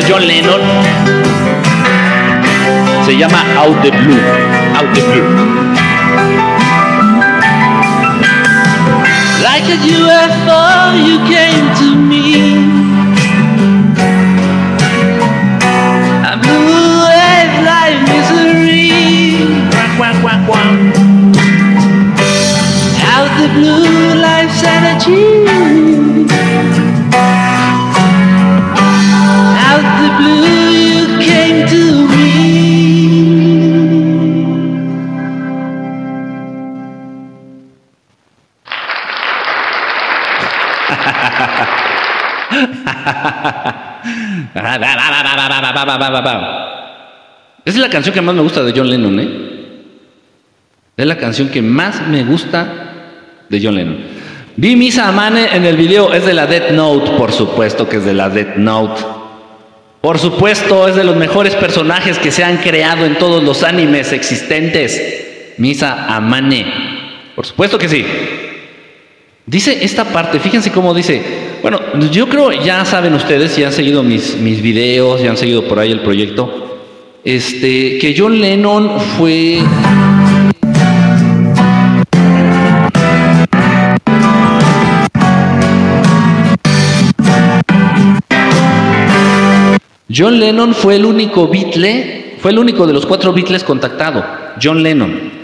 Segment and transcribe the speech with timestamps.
[0.00, 0.60] es John Lennon.
[3.04, 4.20] Se llama Out the Blue.
[4.76, 5.70] Out the Blue.
[9.42, 10.62] Like a UFO,
[11.06, 12.24] you came to me.
[16.24, 16.66] I blew
[17.00, 18.90] away like misery.
[19.70, 20.76] Quack, quack, quack, quack.
[23.14, 25.69] Out the blue, life's energy.
[47.64, 49.28] es la canción que más me gusta de John Lennon, ¿eh?
[50.96, 52.68] Es la canción que más me gusta
[53.48, 54.20] de John Lennon.
[54.56, 58.04] Vi Misa Amane en el video, es de la Death Note, por supuesto que es
[58.04, 59.00] de la Death Note.
[60.00, 64.12] Por supuesto, es de los mejores personajes que se han creado en todos los animes
[64.12, 65.54] existentes.
[65.58, 66.66] Misa Amane.
[67.34, 68.04] Por supuesto que sí.
[69.44, 71.22] Dice esta parte, fíjense cómo dice,
[71.62, 71.80] bueno,
[72.10, 75.78] yo creo, ya saben ustedes, ya han seguido mis, mis videos, ya han seguido por
[75.78, 76.78] ahí el proyecto,
[77.24, 79.60] este, que John Lennon fue...
[90.12, 94.24] John Lennon fue el único Beatle, fue el único de los cuatro Beatles contactado,
[94.60, 95.40] John Lennon.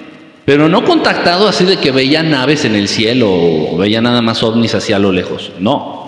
[0.47, 4.45] Pero no contactado así de que veía naves en el cielo o veía nada más
[4.45, 5.51] ovnis hacia lo lejos.
[5.59, 6.06] No.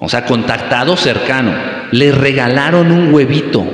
[0.00, 1.54] O sea, contactado cercano.
[1.92, 3.64] Le regalaron un huevito,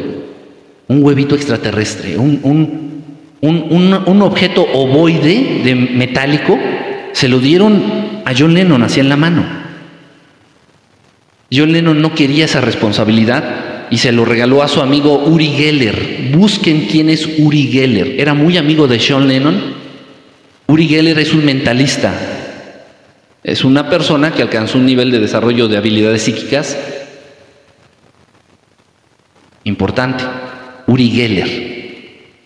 [0.88, 3.02] un huevito extraterrestre, un, un,
[3.40, 6.58] un, un, objeto ovoide de metálico.
[7.12, 9.44] Se lo dieron a John Lennon así en la mano.
[11.52, 16.30] John Lennon no quería esa responsabilidad y se lo regaló a su amigo Uri Geller.
[16.32, 18.20] Busquen quién es Uri Geller.
[18.20, 19.76] Era muy amigo de John Lennon
[20.68, 22.12] Uri Geller es un mentalista.
[23.46, 26.76] Es una persona que alcanzó un nivel de desarrollo de habilidades psíquicas
[29.62, 30.24] importante.
[30.88, 31.48] Uri Geller.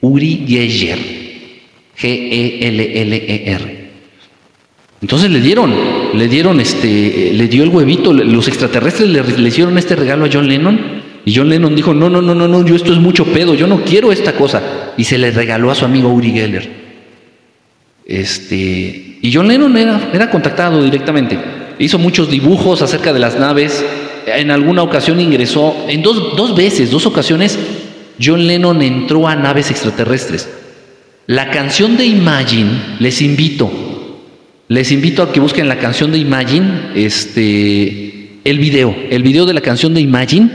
[0.03, 0.99] Uri Geller.
[1.97, 3.81] G-E-L-L-E-R.
[5.01, 5.73] Entonces le dieron,
[6.13, 10.47] le dieron este, le dio el huevito, los extraterrestres le, hicieron este regalo a John
[10.47, 13.55] Lennon y John Lennon dijo, no, no, no, no, no, yo esto es mucho pedo,
[13.55, 14.93] yo no quiero esta cosa.
[14.99, 16.80] Y se le regaló a su amigo Uri Geller.
[18.11, 21.39] Este, y John Lennon era, era contactado directamente.
[21.79, 23.85] Hizo muchos dibujos acerca de las naves.
[24.27, 27.57] En alguna ocasión ingresó, en dos, dos veces, dos ocasiones,
[28.21, 30.49] John Lennon entró a naves extraterrestres.
[31.29, 33.71] La canción de Imagine, les invito,
[34.67, 38.93] les invito a que busquen la canción de Imagine, este, el video.
[39.09, 40.51] El video de la canción de Imagine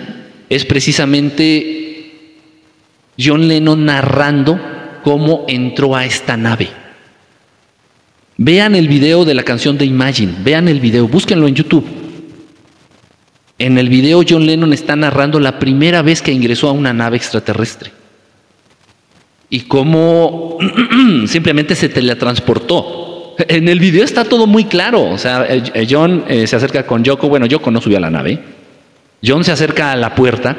[0.49, 2.11] es precisamente
[3.17, 4.59] John Lennon narrando
[5.03, 6.84] cómo entró a esta nave.
[8.37, 11.85] Vean el video de la canción de Imagine, vean el video, búsquenlo en YouTube.
[13.57, 17.15] En el video John Lennon está narrando la primera vez que ingresó a una nave
[17.15, 17.91] extraterrestre.
[19.49, 20.57] Y cómo
[21.27, 23.35] simplemente se teletransportó.
[23.47, 25.03] En el video está todo muy claro.
[25.03, 27.29] O sea, eh, John eh, se acerca con Yoko.
[27.29, 28.39] Bueno, Yoko no subió a la nave.
[29.23, 30.57] John se acerca a la puerta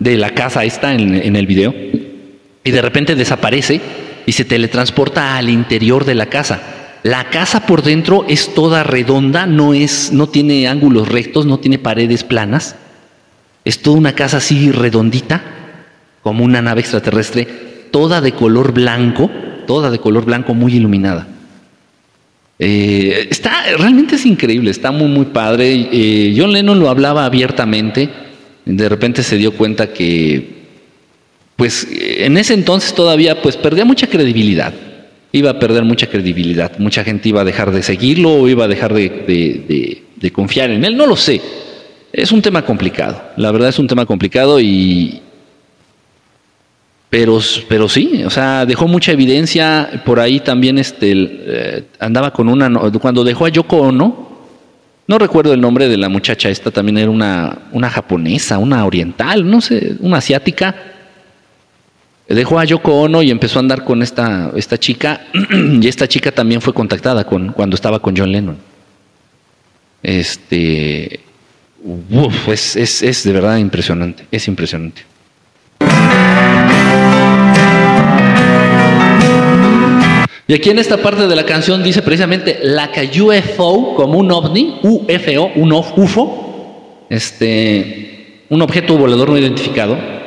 [0.00, 1.72] de la casa, está en, en el video.
[2.64, 3.80] Y de repente desaparece
[4.26, 6.81] y se teletransporta al interior de la casa.
[7.02, 11.78] La casa por dentro es toda redonda, no, es, no tiene ángulos rectos, no tiene
[11.78, 12.76] paredes planas.
[13.64, 15.42] Es toda una casa así redondita,
[16.22, 17.44] como una nave extraterrestre,
[17.90, 19.30] toda de color blanco,
[19.66, 21.26] toda de color blanco muy iluminada.
[22.60, 25.88] Eh, está, realmente es increíble, está muy, muy padre.
[25.92, 28.10] Eh, John Lennon lo hablaba abiertamente,
[28.64, 30.62] de repente se dio cuenta que,
[31.56, 34.72] pues en ese entonces todavía, pues perdía mucha credibilidad
[35.32, 36.78] iba a perder mucha credibilidad.
[36.78, 40.96] Mucha gente iba a dejar de seguirlo o iba a dejar de, confiar en él.
[40.96, 41.40] No lo sé.
[42.12, 43.20] Es un tema complicado.
[43.36, 45.20] La verdad es un tema complicado y...
[47.08, 50.02] Pero, pero sí, o sea, dejó mucha evidencia.
[50.04, 52.70] Por ahí también este, eh, andaba con una...
[53.00, 54.32] Cuando dejó a Yoko Ono,
[55.06, 59.50] no recuerdo el nombre de la muchacha, esta también era una, una japonesa, una oriental,
[59.50, 60.91] no sé, una asiática
[62.34, 66.32] Dejó a Yoko Ono y empezó a andar con esta, esta chica, y esta chica
[66.32, 68.56] también fue contactada con, cuando estaba con John Lennon.
[70.02, 71.20] Este,
[71.84, 75.02] uf, es, es, es de verdad impresionante, es impresionante.
[80.48, 84.32] Y aquí en esta parte de la canción dice precisamente la que UFO como un
[84.32, 90.21] ovni, UFO, un UFO, este, un objeto volador no identificado.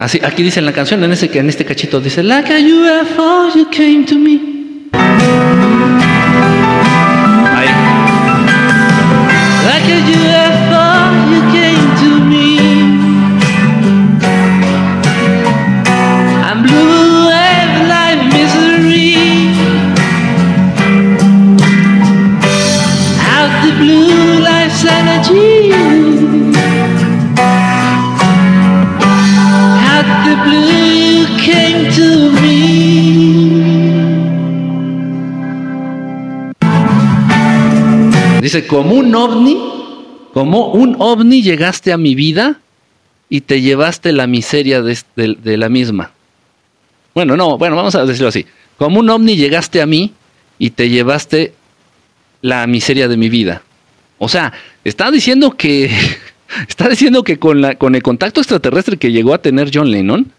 [0.00, 3.54] Así, aquí dice en la canción, en, ese, en este cachito, dice, Like a UFO,
[3.54, 4.40] you came to me.
[7.54, 7.68] Ahí.
[38.70, 39.58] Como un ovni,
[40.32, 42.60] como un ovni llegaste a mi vida
[43.28, 46.12] y te llevaste la miseria de, la misma.
[47.12, 48.46] Bueno, no, bueno, vamos a decirlo así.
[48.78, 50.12] Como un ovni llegaste a mí
[50.58, 51.52] y te llevaste
[52.42, 53.62] la miseria de mi vida.
[54.18, 54.52] O sea,
[54.84, 55.90] está diciendo que
[56.68, 60.30] está diciendo que con la con el contacto extraterrestre que llegó a tener John Lennon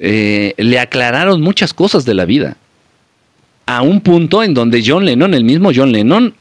[0.00, 2.56] eh, le aclararon muchas cosas de la vida.
[3.66, 6.34] A un punto en donde John Lennon, el mismo John Lennon,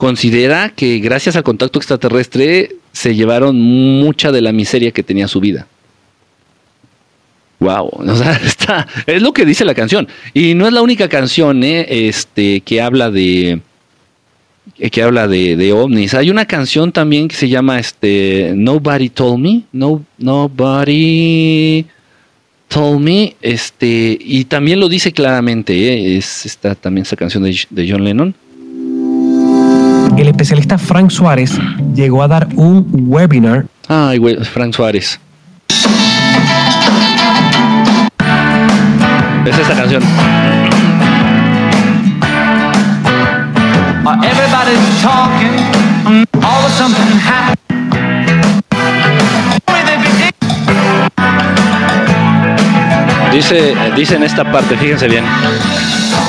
[0.00, 5.40] considera que gracias al contacto extraterrestre se llevaron mucha de la miseria que tenía su
[5.40, 5.66] vida.
[7.58, 10.08] Wow, o sea, está, es lo que dice la canción.
[10.32, 13.60] Y no es la única canción eh, este, que habla de
[14.90, 16.14] que habla de, de ovnis.
[16.14, 19.64] Hay una canción también que se llama este Nobody Told Me.
[19.70, 21.84] No, nobody
[22.68, 23.36] Told Me.
[23.42, 25.74] Este, y también lo dice claramente.
[25.74, 28.34] eh, es esta, también esa canción de John Lennon.
[30.16, 31.58] El especialista Frank Suárez
[31.94, 35.18] llegó a dar un webinar Ay, güey, Frank Suárez.
[39.44, 40.02] Es esa canción.
[44.06, 47.58] Uh, everybody's talking, all of something happened.
[53.32, 55.24] Dice, dice en esta parte, fíjense bien.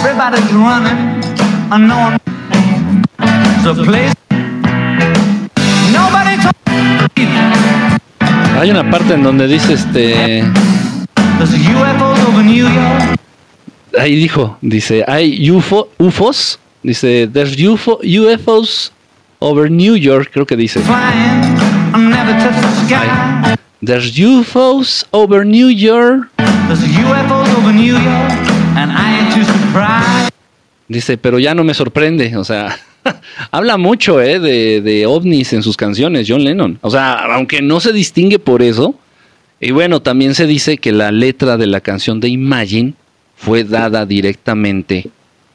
[0.04, 1.22] Everybody's running.
[1.70, 2.41] The place.
[8.60, 10.44] Hay una parte en donde dice este.
[11.38, 13.18] There's UFOs over New York.
[14.00, 16.58] Ahí dijo, dice, hay UFO, UFOs.
[16.82, 18.92] Dice, there's UFO, UFOs
[19.40, 20.80] over New York, creo que dice.
[20.80, 20.86] Ahí.
[23.84, 26.30] There's UFOs over New York.
[26.68, 28.32] There's UFOs over New York,
[28.76, 30.32] and I ain't too surprised.
[30.88, 32.36] Dice, pero ya no me sorprende.
[32.38, 32.76] O sea,
[33.52, 36.80] habla mucho eh, de, de ovnis en sus canciones, John Lennon.
[36.82, 38.96] O sea, aunque no se distingue por eso.
[39.60, 42.94] Y bueno, también se dice que la letra de la canción de Imagine
[43.36, 45.10] fue dada directamente,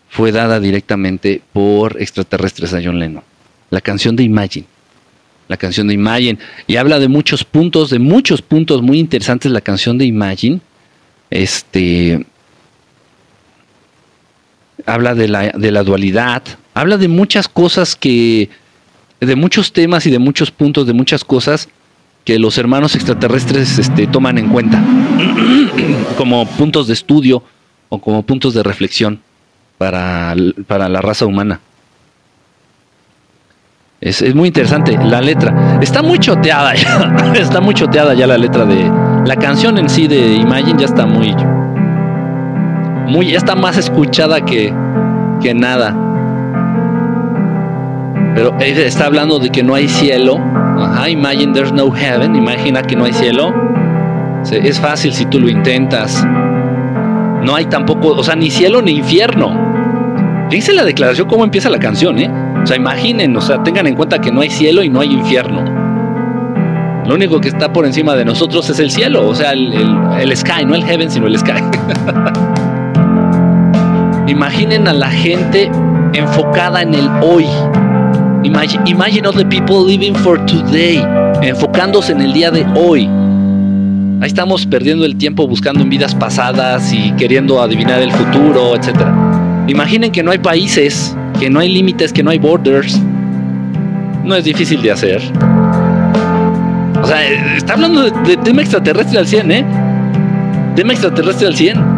[0.08, 3.24] fue dada directamente por extraterrestres a John Lennon.
[3.70, 4.66] La canción de Imagine.
[5.48, 6.38] La canción de Imagine.
[6.66, 10.60] Y habla de muchos puntos, de muchos puntos muy interesantes la canción de Imagine.
[11.30, 12.24] Este,
[14.86, 16.42] habla de la, de la dualidad,
[16.74, 18.48] habla de muchas cosas que,
[19.20, 21.68] de muchos temas y de muchos puntos, de muchas cosas
[22.24, 24.82] que los hermanos extraterrestres este, toman en cuenta
[26.16, 27.42] como puntos de estudio
[27.88, 29.20] o como puntos de reflexión
[29.78, 30.34] para,
[30.66, 31.60] para la raza humana.
[34.00, 35.78] Es, es muy interesante la letra.
[35.80, 37.32] Está muy choteada ya.
[37.34, 38.90] está muy choteada ya la letra de.
[39.24, 41.34] La canción en sí de Imagine ya está muy.
[43.06, 44.72] Muy, está más escuchada que,
[45.40, 45.94] que nada.
[48.34, 50.38] Pero está hablando de que no hay cielo.
[50.78, 52.36] Ajá, imagine there's no heaven.
[52.36, 53.54] Imagina que no hay cielo.
[54.50, 56.22] Es fácil si tú lo intentas.
[57.42, 59.56] No hay tampoco, o sea, ni cielo ni infierno.
[60.50, 62.30] Fíjense la declaración, cómo empieza la canción, ¿eh?
[62.62, 65.12] O sea, imaginen, o sea, tengan en cuenta que no hay cielo y no hay
[65.12, 65.64] infierno.
[67.06, 70.64] Lo único que está por encima de nosotros es el cielo, o sea, el sky,
[70.66, 71.62] no el heaven, sino el sky.
[74.28, 75.70] Imaginen a la gente
[76.12, 77.46] enfocada en el hoy.
[78.42, 81.00] Imagine, imagine all the people living for today,
[81.42, 83.08] enfocándose en el día de hoy.
[84.20, 89.14] Ahí estamos perdiendo el tiempo buscando en vidas pasadas y queriendo adivinar el futuro, etcétera.
[89.68, 93.00] Imaginen que no hay países, que no hay límites, que no hay borders.
[94.24, 95.22] No es difícil de hacer.
[97.00, 99.64] O sea, eh, está hablando de, de tema extraterrestre al 100, ¿eh?
[100.74, 101.95] Tema extraterrestre al 100.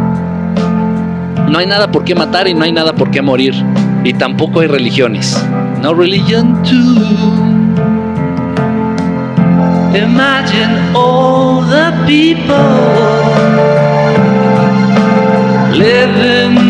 [1.49, 3.55] No hay nada por qué matar y no hay nada por qué morir.
[4.05, 5.43] Y tampoco hay religiones.
[5.83, 7.49] No religion too.
[9.97, 12.55] Imagine all the people
[15.73, 16.68] living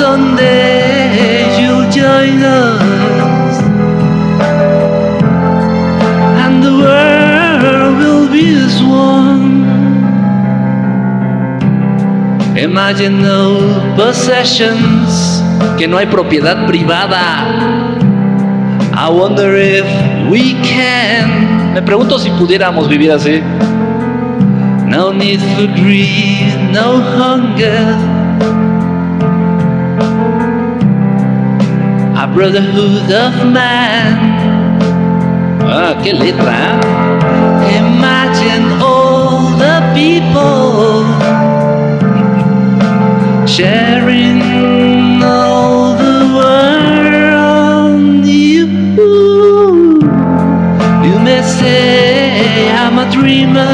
[0.00, 3.56] someday you'll join us.
[6.42, 9.68] And the world will be as one.
[12.56, 13.60] Imagine no
[13.94, 15.42] possessions.
[15.76, 17.44] Que no hay propiedad privada.
[18.96, 19.86] I wonder if
[20.30, 21.74] we can.
[21.74, 23.42] Me pregunto si pudiéramos vivir así.
[24.86, 28.19] No need for greed, no hunger.
[32.34, 34.16] Brotherhood of man.
[35.62, 36.78] Ah, qué letra.
[37.82, 41.04] Imagine all the people
[43.46, 44.40] sharing
[45.22, 48.26] all the world.
[48.26, 48.66] You,
[51.06, 53.72] you may say I'm a dreamer,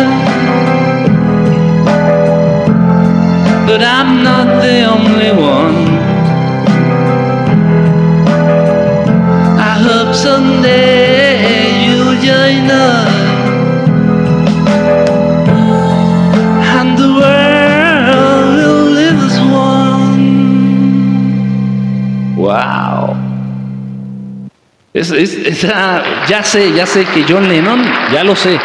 [25.10, 27.82] Es, es- esa- ya sé, ya sé que John Lennon,
[28.12, 28.58] ya lo sé.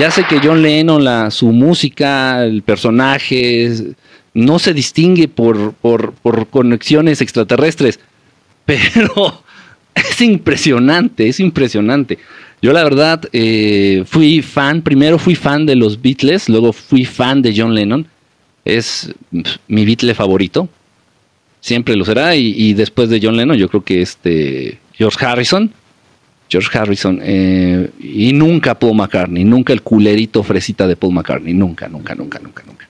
[0.00, 3.70] Ya sé que John Lennon, la, su música, el personaje,
[4.34, 8.00] no se distingue por, por, por conexiones extraterrestres.
[8.64, 9.42] Pero
[9.94, 12.18] es impresionante, es impresionante.
[12.60, 17.42] Yo la verdad eh, fui fan, primero fui fan de los Beatles, luego fui fan
[17.42, 18.06] de John Lennon.
[18.64, 19.12] Es
[19.68, 20.68] mi Beatle favorito
[21.60, 22.34] siempre lo será.
[22.36, 25.72] Y después de John Lennon, yo creo que este George Harrison.
[26.48, 27.20] George Harrison.
[27.22, 29.44] eh, y nunca Paul McCartney.
[29.44, 31.54] Nunca el culerito fresita de Paul McCartney.
[31.54, 32.88] Nunca, nunca, nunca, nunca, nunca.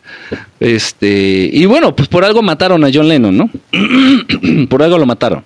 [0.60, 1.48] Este.
[1.52, 3.50] Y bueno, pues por algo mataron a John Lennon, ¿no?
[4.68, 5.44] por algo lo mataron.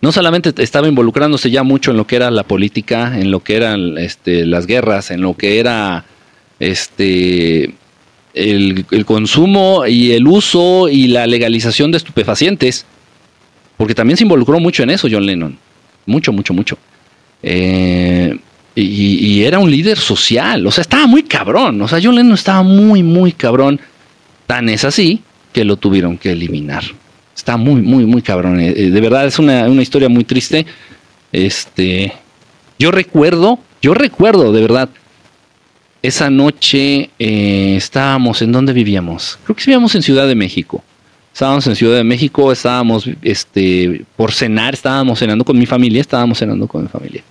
[0.00, 3.54] No solamente estaba involucrándose ya mucho en lo que era la política, en lo que
[3.56, 6.04] eran este, las guerras, en lo que era
[6.58, 7.74] este
[8.34, 12.86] el, el consumo y el uso y la legalización de estupefacientes,
[13.76, 15.56] porque también se involucró mucho en eso John Lennon,
[16.06, 16.78] mucho, mucho, mucho.
[17.42, 18.38] Eh,
[18.74, 22.62] y, era un líder social, o sea, estaba muy cabrón, o sea, John Lennon estaba
[22.62, 23.80] muy, muy cabrón,
[24.46, 25.20] tan es así
[25.52, 26.84] que lo tuvieron que eliminar.
[27.36, 28.60] Está muy, muy, muy cabrón.
[28.60, 30.64] eh, eh, de verdad es una, una historia muy triste.
[31.32, 32.12] Este,
[32.78, 34.88] yo recuerdo, yo recuerdo de verdad
[36.02, 39.38] esa noche estábamos, ¿en dónde vivíamos?
[39.44, 40.82] Creo que vivíamos en Ciudad de México.
[41.32, 46.38] Estábamos en Ciudad de México, estábamos este, por cenar, estábamos cenando con mi familia, estábamos
[46.38, 47.22] cenando con mi familia.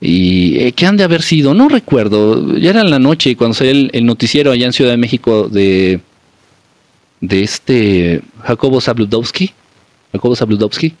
[0.00, 1.54] ¿Y eh, qué han de haber sido?
[1.54, 2.58] No recuerdo.
[2.58, 5.48] Ya era en la noche cuando salió el, el noticiero allá en Ciudad de México
[5.48, 6.00] de,
[7.20, 9.52] de este Jacobo Zabludowski.
[10.12, 10.94] Jacobo Zabludowski.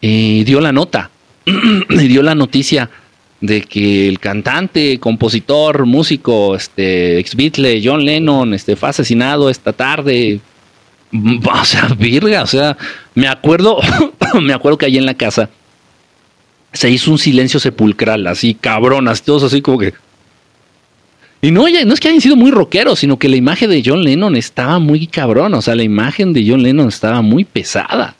[0.00, 1.10] Dio la nota.
[1.90, 2.90] y dio la noticia
[3.40, 9.72] de que el cantante, compositor, músico, este, ex Beatle, John Lennon, este, fue asesinado esta
[9.72, 10.40] tarde.
[11.52, 12.76] O sea, virga, o sea,
[13.14, 13.78] me acuerdo,
[14.40, 15.48] me acuerdo que allí en la casa
[16.72, 19.94] se hizo un silencio sepulcral, así cabronas, todos así como que.
[21.40, 24.02] Y no, no es que hayan sido muy rockeros, sino que la imagen de John
[24.02, 28.16] Lennon estaba muy cabrón, o sea, la imagen de John Lennon estaba muy pesada.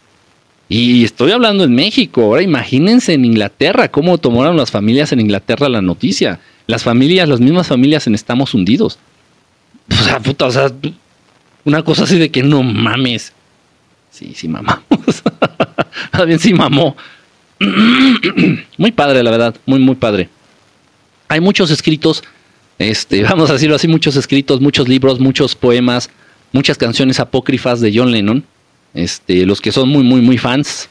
[0.69, 5.69] Y estoy hablando en México, ahora imagínense en Inglaterra, cómo tomaron las familias en Inglaterra
[5.69, 6.41] la noticia.
[6.67, 8.99] Las familias, las mismas familias en Estamos hundidos.
[9.91, 10.71] O sea, puta, o sea,
[11.69, 13.35] una cosa así de que no mames.
[14.11, 14.83] Sí, sí mamamos.
[16.15, 16.97] Más bien sí mamó.
[18.79, 20.31] muy padre, la verdad, muy, muy padre.
[21.29, 22.25] Hay muchos escritos,
[22.79, 26.09] este, vamos a decirlo así, muchos escritos, muchos libros, muchos poemas,
[26.53, 28.45] muchas canciones apócrifas de John Lennon.
[28.95, 30.89] Este, los que son muy, muy, muy fans,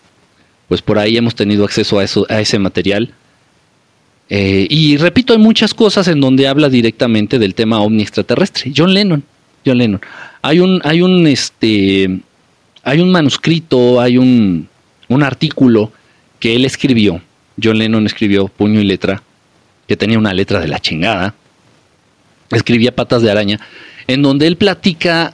[0.68, 3.12] pues por ahí hemos tenido acceso a, eso, a ese material.
[4.30, 8.72] Eh, y repito, hay muchas cosas en donde habla directamente del tema ovni extraterrestre.
[8.76, 9.24] John Lennon,
[9.66, 10.02] John Lennon.
[10.42, 12.20] Hay un, hay un, este,
[12.84, 14.68] hay un manuscrito, hay un,
[15.10, 15.92] un artículo
[16.40, 17.22] que él escribió.
[17.62, 19.22] John Lennon escribió puño y letra,
[19.88, 21.34] que tenía una letra de la chingada.
[22.52, 23.60] Escribía patas de araña,
[24.08, 25.34] en donde él platica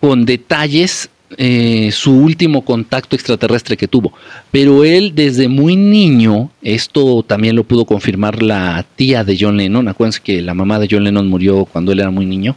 [0.00, 4.12] con detalles eh, su último contacto extraterrestre que tuvo.
[4.50, 9.88] Pero él desde muy niño, esto también lo pudo confirmar la tía de John Lennon,
[9.88, 12.56] acuérdense que la mamá de John Lennon murió cuando él era muy niño.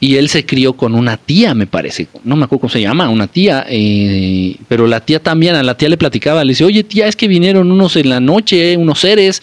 [0.00, 3.08] Y él se crió con una tía, me parece, no me acuerdo cómo se llama,
[3.08, 6.84] una tía, eh, pero la tía también, a la tía le platicaba, le dice, oye
[6.84, 9.42] tía, es que vinieron unos en la noche, unos seres,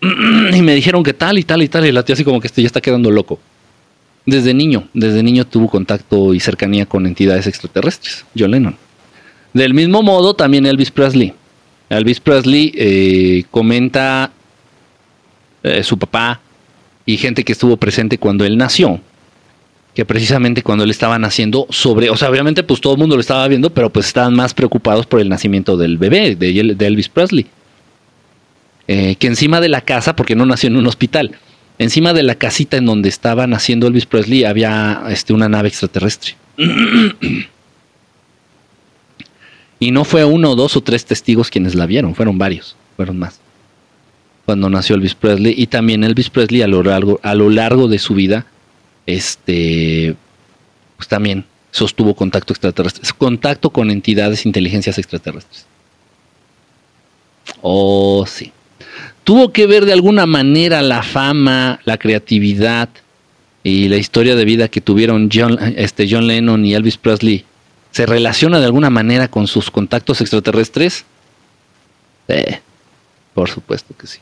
[0.00, 2.46] y me dijeron que tal y tal y tal, y la tía así como que
[2.46, 3.38] este ya está quedando loco.
[4.26, 8.76] Desde niño, desde niño tuvo contacto y cercanía con entidades extraterrestres, John Lennon.
[9.52, 11.34] Del mismo modo, también Elvis Presley.
[11.90, 14.32] Elvis Presley eh, comenta
[15.62, 16.40] eh, su papá
[17.04, 18.98] y gente que estuvo presente cuando él nació,
[19.94, 23.20] que precisamente cuando él estaba naciendo, sobre, o sea, obviamente pues todo el mundo lo
[23.20, 27.46] estaba viendo, pero pues estaban más preocupados por el nacimiento del bebé, de, Elvis Presley.
[28.86, 31.38] Eh, que encima de la casa, porque no nació en un hospital,
[31.78, 36.34] encima de la casita en donde estaba naciendo Elvis Presley había este, una nave extraterrestre.
[39.78, 43.40] y no fue uno, dos o tres testigos quienes la vieron, fueron varios, fueron más.
[44.44, 47.98] Cuando nació Elvis Presley y también Elvis Presley a lo largo, a lo largo de
[47.98, 48.44] su vida,
[49.06, 50.16] este,
[50.96, 55.66] pues también sostuvo contacto extraterrestre, contacto con entidades, inteligencias extraterrestres.
[57.60, 58.52] Oh, sí
[59.24, 62.90] tuvo que ver de alguna manera la fama, la creatividad
[63.62, 67.44] y la historia de vida que tuvieron John, este, John Lennon y Elvis Presley.
[67.90, 71.04] ¿Se relaciona de alguna manera con sus contactos extraterrestres?
[72.28, 72.60] Eh,
[73.32, 74.18] por supuesto que sí.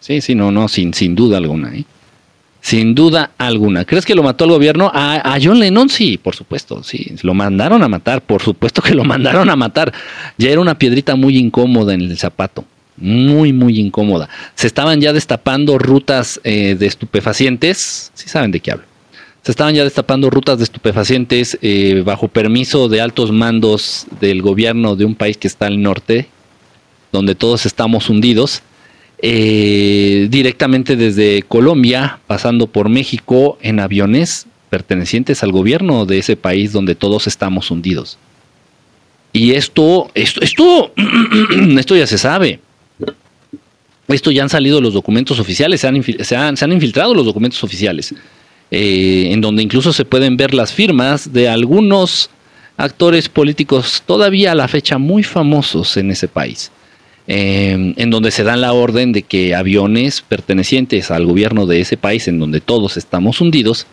[0.00, 1.74] Sí, sí, no, no, sin, sin duda alguna.
[1.74, 1.84] ¿eh?
[2.66, 3.84] Sin duda alguna.
[3.84, 4.90] ¿Crees que lo mató el gobierno?
[4.92, 7.14] A, a, John Lennon sí, por supuesto, sí.
[7.22, 9.92] Lo mandaron a matar, por supuesto que lo mandaron a matar.
[10.36, 12.64] Ya era una piedrita muy incómoda en el zapato
[12.96, 14.28] muy, muy incómoda.
[14.56, 18.86] Se estaban ya destapando rutas eh, de estupefacientes, si saben de qué hablo.
[19.42, 24.96] Se estaban ya destapando rutas de estupefacientes eh, bajo permiso de altos mandos del gobierno
[24.96, 26.26] de un país que está al norte,
[27.12, 28.62] donde todos estamos hundidos,
[29.28, 36.72] eh, directamente desde Colombia, pasando por México en aviones pertenecientes al gobierno de ese país
[36.72, 38.18] donde todos estamos hundidos.
[39.32, 40.92] Y esto, esto, esto,
[41.76, 42.60] esto ya se sabe.
[44.06, 48.14] Esto ya han salido los documentos oficiales, se han, se han, infiltrado los documentos oficiales,
[48.70, 52.30] eh, en donde incluso se pueden ver las firmas de algunos
[52.76, 56.70] actores políticos todavía a la fecha muy famosos en ese país,
[57.28, 61.96] eh, en donde se dan la orden de que aviones pertenecientes al gobierno de ese
[61.96, 63.86] país, en donde todos estamos hundidos,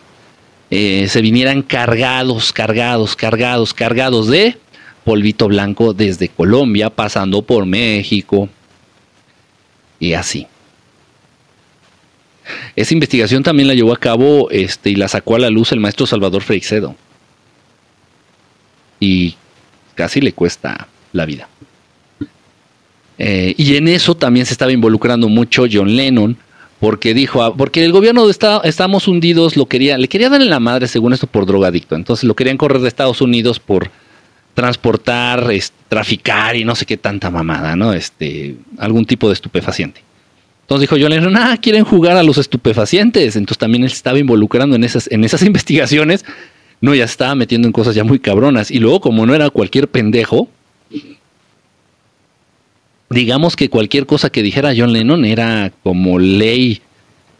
[0.70, 4.56] eh, se vinieran cargados, cargados, cargados, cargados de
[5.04, 8.48] polvito blanco desde Colombia, pasando por México,
[10.00, 10.46] y así.
[12.76, 15.80] Esa investigación también la llevó a cabo este, y la sacó a la luz el
[15.80, 16.96] maestro Salvador Freixedo.
[19.00, 19.36] Y
[19.94, 21.48] casi le cuesta la vida.
[23.18, 26.36] Eh, y en eso también se estaba involucrando mucho John Lennon,
[26.80, 30.50] porque dijo, ah, porque el gobierno de Estamos Hundidos lo quería, le quería dar en
[30.50, 31.94] la madre según esto por drogadicto.
[31.94, 33.90] Entonces lo querían correr de Estados Unidos por
[34.54, 35.48] transportar,
[35.88, 37.92] traficar y no sé qué tanta mamada, ¿no?
[37.92, 40.02] Este, algún tipo de estupefaciente.
[40.62, 43.36] Entonces dijo yo, ah, quieren jugar a los estupefacientes.
[43.36, 46.24] Entonces también él estaba involucrando en esas, en esas investigaciones.
[46.80, 48.70] No, ya estaba metiendo en cosas ya muy cabronas.
[48.70, 50.48] Y luego, como no era cualquier pendejo,
[53.14, 56.82] digamos que cualquier cosa que dijera John Lennon era como ley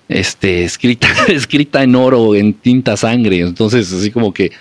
[0.08, 3.40] este, escrita, escrita en oro, en tinta sangre.
[3.40, 4.52] Entonces, así como que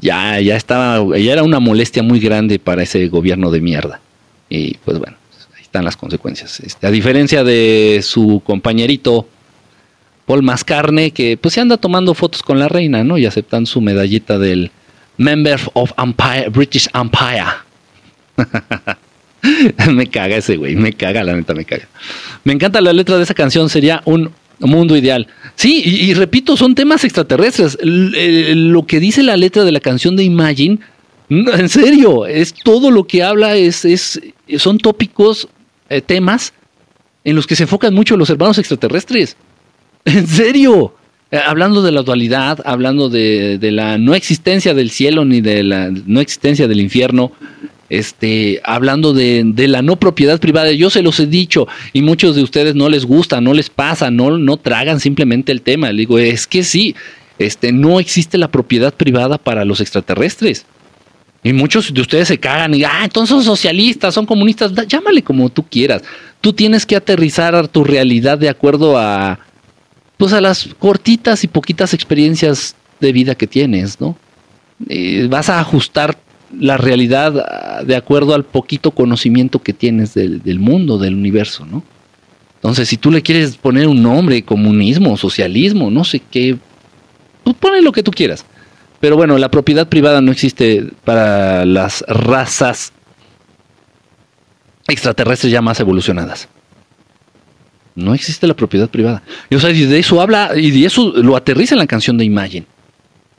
[0.00, 4.00] ya, ya estaba, ya era una molestia muy grande para ese gobierno de mierda.
[4.48, 5.16] Y pues bueno,
[5.56, 6.60] ahí están las consecuencias.
[6.60, 9.28] Este, a diferencia de su compañerito
[10.26, 13.18] Paul Mascarne, que pues se anda tomando fotos con la reina, ¿no?
[13.18, 14.70] Y aceptan su medallita del
[15.16, 17.46] Member of Empire, British Empire.
[19.92, 21.88] me caga ese güey, me caga, la neta me caga.
[22.44, 25.28] Me encanta la letra de esa canción, sería un mundo ideal.
[25.54, 27.78] Sí, y, repito, son temas extraterrestres.
[27.82, 30.78] lo que dice la letra de la canción de Imagine,
[31.28, 34.20] en serio, es todo lo que habla, es, es
[34.56, 35.48] son tópicos,
[35.90, 36.52] eh, temas
[37.24, 39.36] en los que se enfocan mucho los hermanos extraterrestres.
[40.04, 40.94] En serio.
[41.30, 45.90] Eh, hablando de la dualidad, hablando de, la no existencia del cielo ni de la
[45.90, 47.32] no existencia del infierno,
[47.90, 50.72] este, hablando de, la no propiedad privada.
[50.72, 54.10] Yo se los he dicho y muchos de ustedes no les gusta, no les pasa,
[54.10, 55.90] no, no tragan simplemente el tema.
[55.92, 56.94] Le digo, es que sí,
[57.38, 60.66] este, no existe la propiedad privada para los extraterrestres.
[61.44, 65.48] Y muchos de ustedes se cagan y, ah, entonces son socialistas, son comunistas, llámale como
[65.48, 66.02] tú quieras.
[66.40, 69.38] Tú tienes que aterrizar tu realidad de acuerdo a,
[70.16, 74.16] pues a las cortitas y poquitas experiencias de vida que tienes, ¿no?
[75.28, 76.16] vas a ajustar
[76.58, 81.82] la realidad ah, de acuerdo al poquito conocimiento que tienes del, mundo, del universo, ¿no?
[82.56, 86.58] Entonces, si tú le quieres poner un nombre, comunismo, socialismo, no sé qué
[87.48, 88.44] Tú pones lo que tú quieras.
[89.00, 92.92] Pero bueno, la propiedad privada no existe para las razas
[94.86, 96.46] extraterrestres ya más evolucionadas.
[97.94, 99.22] No existe la propiedad privada.
[99.48, 102.26] Y, o y de eso habla, y de eso lo aterriza en la canción de
[102.26, 102.66] Imagine.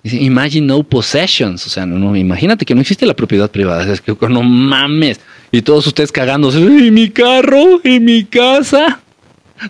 [0.03, 1.65] Dice, Imagine no possessions.
[1.65, 3.91] O sea, no, imagínate que no existe la propiedad privada.
[3.91, 5.19] Es que no mames.
[5.51, 6.59] Y todos ustedes cagándose.
[6.59, 7.81] ¿Y mi carro?
[7.83, 9.01] ¿Y mi casa?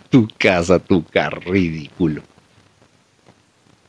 [0.10, 2.22] Tu casa, tu carro, ridículo.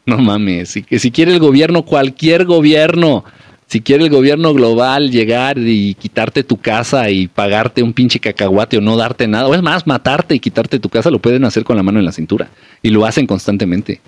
[0.07, 0.79] No mames.
[0.89, 3.25] Que si quiere el gobierno, cualquier gobierno,
[3.67, 8.79] si quiere el gobierno global llegar y quitarte tu casa y pagarte un pinche cacahuate
[8.79, 11.65] o no darte nada, o es más, matarte y quitarte tu casa, lo pueden hacer
[11.65, 12.49] con la mano en la cintura.
[12.83, 14.01] Y lo hacen constantemente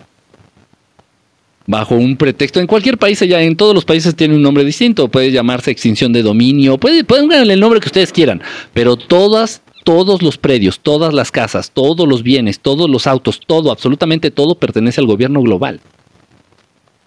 [1.66, 2.60] bajo un pretexto.
[2.60, 5.08] En cualquier país, allá en todos los países tiene un nombre distinto.
[5.08, 10.22] Puede llamarse extinción de dominio, puede, pueden el nombre que ustedes quieran, pero todas, todos
[10.22, 15.00] los predios, todas las casas, todos los bienes, todos los autos, todo, absolutamente todo pertenece
[15.00, 15.80] al gobierno global.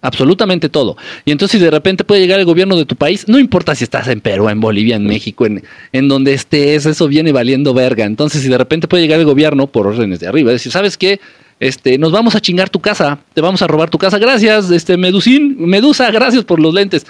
[0.02, 0.96] Absolutamente todo.
[1.24, 3.82] Y entonces si de repente puede llegar el gobierno de tu país, no importa si
[3.82, 8.04] estás en Perú, en Bolivia, en México, en, en donde estés, eso viene valiendo verga.
[8.04, 11.18] Entonces si de repente puede llegar el gobierno por órdenes de arriba, decir, ¿sabes qué?
[11.58, 14.96] Este, nos vamos a chingar tu casa, te vamos a robar tu casa, gracias, este,
[14.96, 17.06] Medusín, Medusa, gracias por los lentes.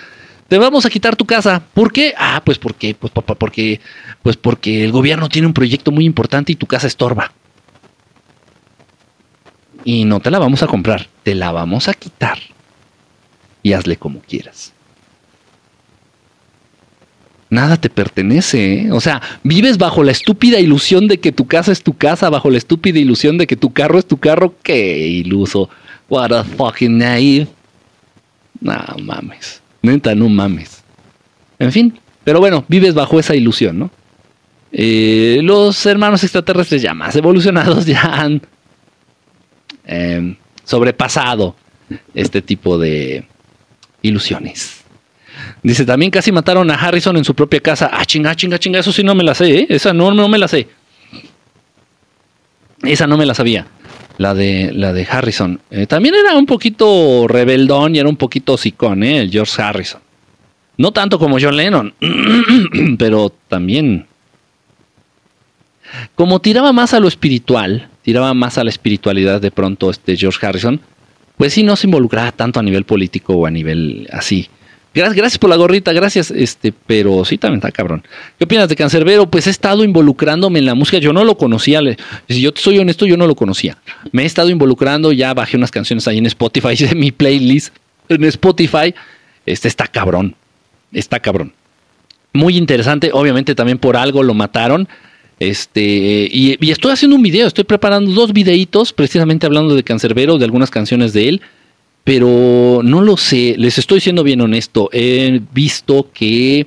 [0.48, 1.61] Te vamos a quitar tu casa.
[1.74, 2.14] ¿Por qué?
[2.16, 3.80] Ah, pues porque, pues papá, porque,
[4.22, 7.32] pues porque el gobierno tiene un proyecto muy importante y tu casa estorba.
[9.85, 12.38] Y no te la vamos a comprar, te la vamos a quitar.
[13.64, 14.76] Y hazle como quieras
[17.50, 18.80] nada te pertenece.
[18.80, 18.92] ¿eh?
[18.92, 22.50] O sea, vives bajo la estúpida ilusión de que tu casa es tu casa, bajo
[22.50, 24.54] la estúpida ilusión de que tu carro es tu carro.
[24.62, 25.68] Qué iluso.
[26.09, 27.48] What a fucking naive.
[28.61, 29.61] No mames.
[29.82, 30.82] Neta, no mames.
[31.59, 33.90] En fin, pero bueno, vives bajo esa ilusión, ¿no?
[34.72, 38.42] Eh, los hermanos extraterrestres ya más evolucionados ya han
[39.87, 41.56] em, sobrepasado
[42.14, 43.26] este tipo de
[44.02, 44.85] ilusiones.
[45.66, 47.90] Dice, también casi mataron a Harrison en su propia casa.
[47.92, 49.66] Ah, chinga, chinga, chinga, eso sí no me la sé, ¿eh?
[49.68, 50.68] Esa no, no me la sé.
[52.85, 53.66] Esa no me la sabía.
[54.16, 55.61] La de, la de Harrison.
[55.72, 59.22] Eh, también era un poquito rebeldón y era un poquito sicón, ¿eh?
[59.22, 60.00] El George Harrison.
[60.76, 61.94] No tanto como John Lennon,
[62.96, 64.07] pero también.
[66.14, 70.46] Como tiraba más a lo espiritual, tiraba más a la espiritualidad de pronto este George
[70.46, 70.81] Harrison,
[71.37, 74.48] pues sí no se involucraba tanto a nivel político o a nivel así.
[74.96, 76.30] Gracias, por la gorrita, gracias.
[76.30, 78.02] Este, pero sí también está cabrón.
[78.38, 79.30] ¿Qué opinas de Cancerbero?
[79.30, 80.96] Pues he estado involucrándome en la música.
[80.96, 81.82] Yo no lo conocía.
[82.30, 83.76] Si yo soy honesto, yo no lo conocía.
[84.12, 87.74] Me he estado involucrando, ya bajé unas canciones ahí en Spotify, hice mi playlist
[88.09, 88.94] en Spotify.
[89.44, 90.35] Este está cabrón.
[90.92, 91.52] Está cabrón.
[92.32, 93.11] Muy interesante.
[93.12, 94.88] Obviamente también por algo lo mataron.
[95.38, 100.38] Este, y, y, estoy haciendo un video, estoy preparando dos videitos precisamente hablando de Cancerbero,
[100.38, 101.42] de algunas canciones de él
[102.07, 106.64] pero no lo sé, les estoy siendo bien honesto, he visto que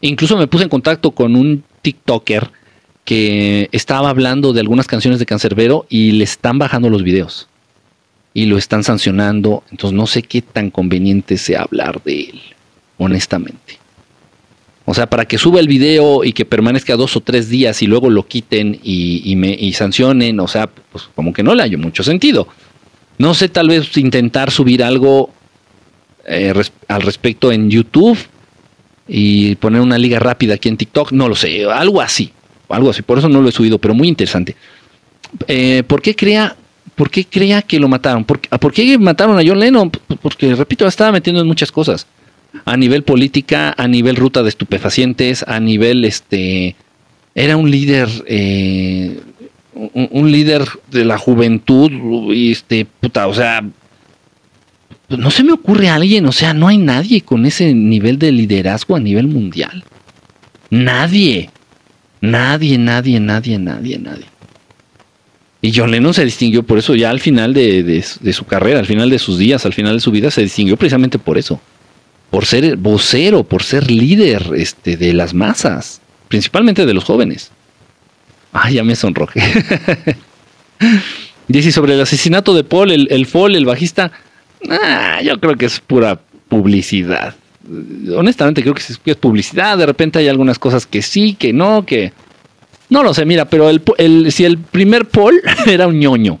[0.00, 2.50] incluso me puse en contacto con un TikToker
[3.04, 7.50] que estaba hablando de algunas canciones de Cancerbero y le están bajando los videos
[8.32, 12.40] y lo están sancionando, entonces no sé qué tan conveniente sea hablar de él,
[12.96, 13.78] honestamente.
[14.86, 17.86] O sea, para que suba el video y que permanezca dos o tres días y
[17.86, 21.76] luego lo quiten y, me y sancionen, o sea, pues como que no le hay
[21.76, 22.48] mucho sentido.
[23.18, 25.30] No sé, tal vez intentar subir algo
[26.26, 26.52] eh,
[26.88, 28.18] al respecto en YouTube
[29.06, 31.12] y poner una liga rápida aquí en TikTok.
[31.12, 32.32] No lo sé, algo así.
[32.68, 33.02] Algo así.
[33.02, 34.54] Por eso no lo he subido, pero muy interesante.
[35.46, 36.56] Eh, ¿Por qué crea
[36.98, 38.24] ¿Por qué creía que lo mataron?
[38.24, 39.88] ¿Por, ¿Por, qué mataron a John Lennon?
[40.20, 42.08] Porque, repito, estaba metiendo en muchas cosas.
[42.64, 46.74] A nivel política, a nivel ruta de estupefacientes, a nivel, este,
[47.36, 49.20] era un líder eh,
[49.94, 51.90] un, líder de la juventud,
[52.32, 53.64] este, puta, o sea,
[55.06, 58.18] pues no se me ocurre a alguien, o sea, no hay nadie con ese nivel
[58.18, 59.84] de liderazgo a nivel mundial.
[60.70, 61.50] Nadie.
[62.20, 64.24] Nadie, nadie, nadie, nadie, nadie.
[65.60, 68.86] Y John Lennon se distinguió por eso ya al final de, de, su carrera, al
[68.86, 71.60] final de sus días, al final de su vida, se distinguió precisamente por eso.
[72.30, 77.50] Por ser vocero, por ser líder este, de las masas, principalmente de los jóvenes.
[78.52, 79.40] Ah, ya me sonroje.
[81.48, 84.12] Dice sobre el asesinato de Paul, el, el Fall, el bajista.
[84.68, 87.34] Ah, yo creo que es pura publicidad.
[88.16, 89.76] Honestamente, creo que es, publicidad.
[89.78, 92.12] De repente hay algunas cosas que sí, que no, que.
[92.90, 96.40] No lo sé, mira, pero el, si el primer Paul era un ñoño.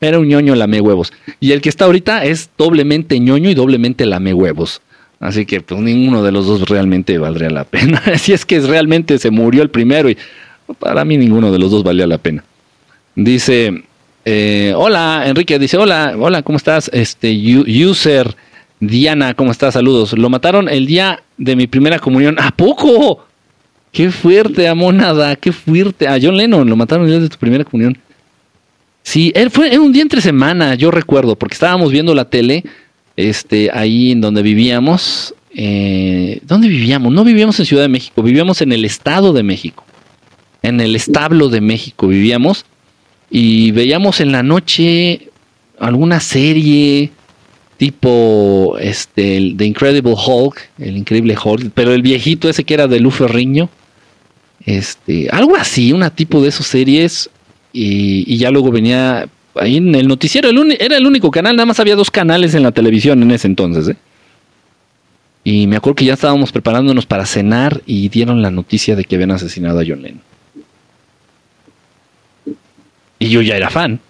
[0.00, 1.12] Era un ñoño lame huevos.
[1.40, 4.82] Y el que está ahorita es doblemente ñoño y doblemente lame huevos.
[5.20, 8.02] Así que pues ninguno de los dos realmente valdría la pena.
[8.18, 10.18] si es que realmente se murió el primero y
[10.78, 12.44] para mí ninguno de los dos valía la pena.
[13.14, 13.84] Dice,
[14.26, 16.90] Eh, hola, Enrique dice, hola, hola, ¿cómo estás?
[16.94, 18.34] Este, user,
[18.80, 19.74] Diana, ¿cómo estás?
[19.74, 20.16] Saludos.
[20.16, 22.36] Lo mataron el día de mi primera comunión.
[22.38, 23.26] ¿A poco?
[23.92, 26.08] Qué fuerte, amonada, qué fuerte.
[26.08, 27.98] A John Lennon lo mataron el día de tu primera comunión.
[29.02, 32.64] Sí, él fue era un día entre semana, yo recuerdo, porque estábamos viendo la tele,
[33.16, 35.34] este, ahí en donde vivíamos.
[35.54, 37.12] Eh, ¿Dónde vivíamos?
[37.12, 39.83] No vivíamos en Ciudad de México, vivíamos en el Estado de México.
[40.64, 42.64] En el establo de México vivíamos
[43.30, 45.28] y veíamos en la noche
[45.78, 47.10] alguna serie
[47.76, 52.98] tipo este The Incredible Hulk, el increíble Hulk, pero el viejito ese que era de
[52.98, 53.68] Lu Ferriño,
[54.64, 57.28] este, algo así, una tipo de esas series
[57.70, 60.48] y, ya luego venía ahí en el noticiero,
[60.78, 63.88] era el único canal, nada más había dos canales en la televisión en ese entonces,
[63.88, 63.96] ¿eh?
[65.46, 69.16] Y me acuerdo que ya estábamos preparándonos para cenar y dieron la noticia de que
[69.16, 70.33] habían asesinado a John Lennon.
[73.24, 74.00] Y yo ya era fan.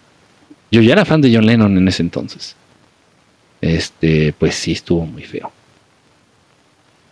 [0.70, 2.57] Yo ya era fan de John Lennon en ese entonces.
[3.61, 5.53] Este, pues sí, estuvo muy feo.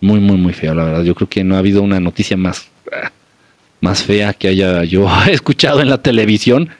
[0.00, 1.04] Muy, muy, muy feo, la verdad.
[1.04, 2.68] Yo creo que no ha habido una noticia más,
[3.80, 6.70] más fea que haya yo escuchado en la televisión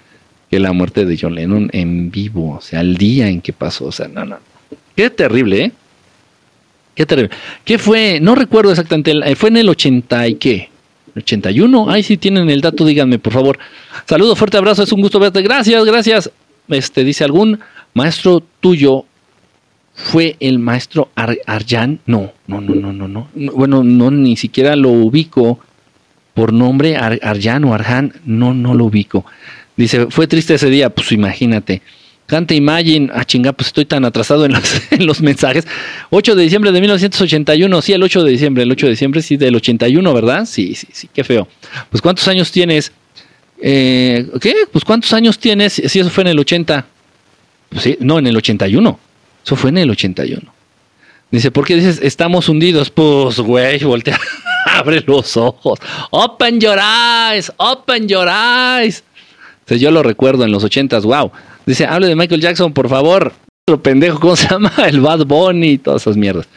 [0.51, 2.57] que la muerte de John Lennon en vivo.
[2.57, 3.87] O sea, el día en que pasó.
[3.87, 4.39] O sea, no, no.
[4.97, 5.73] Qué terrible, ¿eh?
[6.95, 7.31] Qué terrible.
[7.65, 8.19] ¿Qué fue?
[8.21, 9.13] No recuerdo exactamente.
[9.13, 10.69] el- eh, Fue en el 80 y qué.
[11.17, 11.91] 81.
[11.91, 13.59] Ay, si tienen el dato, díganme, por favor.
[14.07, 15.43] Saludo, fuerte abrazo, es un gusto verte.
[15.43, 16.31] Gracias, gracias.
[16.69, 17.59] Este dice algún
[17.95, 19.05] maestro tuyo
[19.95, 22.01] fue el maestro Ar- Arjan.
[22.07, 23.29] No, no, no, no, no.
[23.35, 25.59] No, Bueno, no ni siquiera lo ubico
[26.35, 28.15] por nombre Ar- Arjan o Arjan.
[28.25, 29.25] No, no lo ubico.
[29.77, 30.91] Dice, fue triste ese día.
[30.91, 31.83] Pues imagínate.
[32.33, 35.67] Canta Imagine, ah chinga, pues estoy tan atrasado en los, en los mensajes.
[36.09, 39.37] 8 de diciembre de 1981, sí, el 8 de diciembre, el 8 de diciembre, sí,
[39.37, 40.47] del 81, ¿verdad?
[40.47, 41.47] Sí, sí, sí, qué feo.
[41.91, 42.91] Pues ¿cuántos años tienes?
[43.61, 44.55] Eh, ¿Qué?
[44.73, 45.75] Pues ¿cuántos años tienes?
[45.75, 46.87] Si eso fue en el 80.
[47.69, 48.99] Pues sí, no, en el 81.
[49.45, 50.55] Eso fue en el 81.
[51.31, 52.89] Dice, ¿por qué dices estamos hundidos?
[52.89, 54.19] Pues, güey, voltea,
[54.73, 55.81] abre los ojos.
[56.11, 59.05] Open your eyes, open your eyes.
[59.61, 61.31] Entonces, yo lo recuerdo en los 80s, wow.
[61.67, 63.33] Dice, hable de Michael Jackson, por favor.
[63.67, 64.73] Otro pendejo, ¿cómo se llama?
[64.87, 66.49] El Bad Bunny y todas esas mierdas.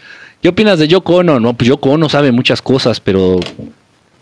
[0.42, 1.40] ¿Qué opinas de Yoko Ono?
[1.40, 3.40] No, pues Yoko Ono sabe muchas cosas, pero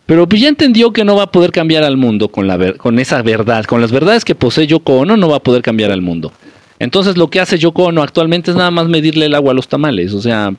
[0.06, 3.00] pero pues ya entendió que no va a poder cambiar al mundo con, la con
[3.00, 3.66] esa verdad.
[3.66, 6.32] Con las verdades que posee Yoko Ono no va a poder cambiar al mundo.
[6.80, 9.68] Entonces lo que hace Yoko Ono actualmente es nada más medirle el agua a los
[9.68, 10.14] tamales.
[10.14, 10.54] O sea,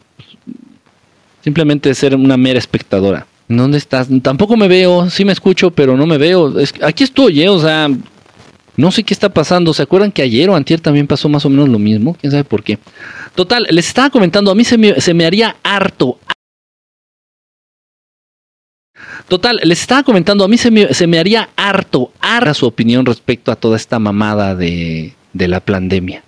[1.42, 3.26] simplemente ser una mera espectadora.
[3.46, 4.08] ¿Dónde estás?
[4.22, 6.54] Tampoco me veo, sí me escucho, pero no me veo.
[6.80, 7.48] Aquí estoy, ¿eh?
[7.50, 7.88] O sea,
[8.76, 9.72] no sé qué está pasando.
[9.74, 12.16] ¿Se acuerdan que ayer o antier también pasó más o menos lo mismo?
[12.20, 12.78] ¿Quién sabe por qué?
[13.34, 16.18] Total, les estaba comentando, a mí se me, se me haría harto,
[19.28, 23.06] Total, les estaba comentando, a mí se me, se me haría harto, harta su opinión
[23.06, 26.22] respecto a toda esta mamada de, de la pandemia.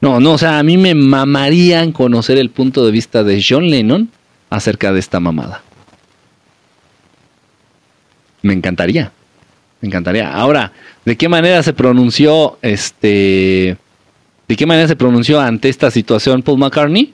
[0.00, 3.68] No, no, o sea, a mí me mamarían conocer el punto de vista de John
[3.68, 4.08] Lennon
[4.50, 5.62] acerca de esta mamada.
[8.46, 9.10] Me encantaría.
[9.80, 10.32] Me encantaría.
[10.32, 10.70] Ahora,
[11.04, 13.76] ¿de qué manera se pronunció este
[14.46, 17.12] de qué manera se pronunció ante esta situación Paul McCartney?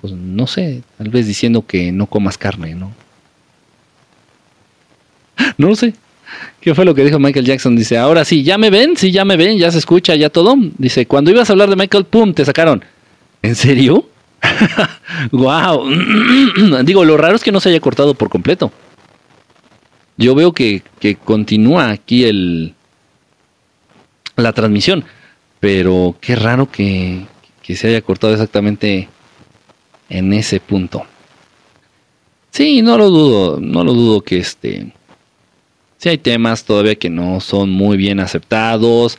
[0.00, 2.92] Pues no sé, tal vez diciendo que no comas carne, ¿no?
[5.56, 5.94] No lo sé.
[6.60, 7.76] ¿Qué fue lo que dijo Michael Jackson?
[7.76, 8.96] Dice, ahora sí, ¿ya me ven?
[8.96, 10.56] Sí, ya me ven, ya se escucha, ya todo.
[10.78, 12.34] Dice, cuando ibas a hablar de Michael, ¡pum!
[12.34, 12.84] Te sacaron.
[13.42, 14.08] ¿En serio?
[15.30, 15.88] ¡Wow!
[16.84, 18.72] Digo, lo raro es que no se haya cortado por completo.
[20.18, 22.74] Yo veo que, que continúa aquí el
[24.36, 25.04] la transmisión,
[25.58, 27.26] pero qué raro que,
[27.62, 29.08] que se haya cortado exactamente
[30.08, 31.04] en ese punto.
[32.50, 34.92] Sí, no lo dudo, no lo dudo que este
[35.98, 39.18] sí hay temas todavía que no son muy bien aceptados.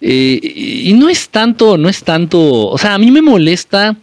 [0.00, 0.40] Eh,
[0.86, 3.96] y no es tanto, no es tanto, o sea, a mí me molesta,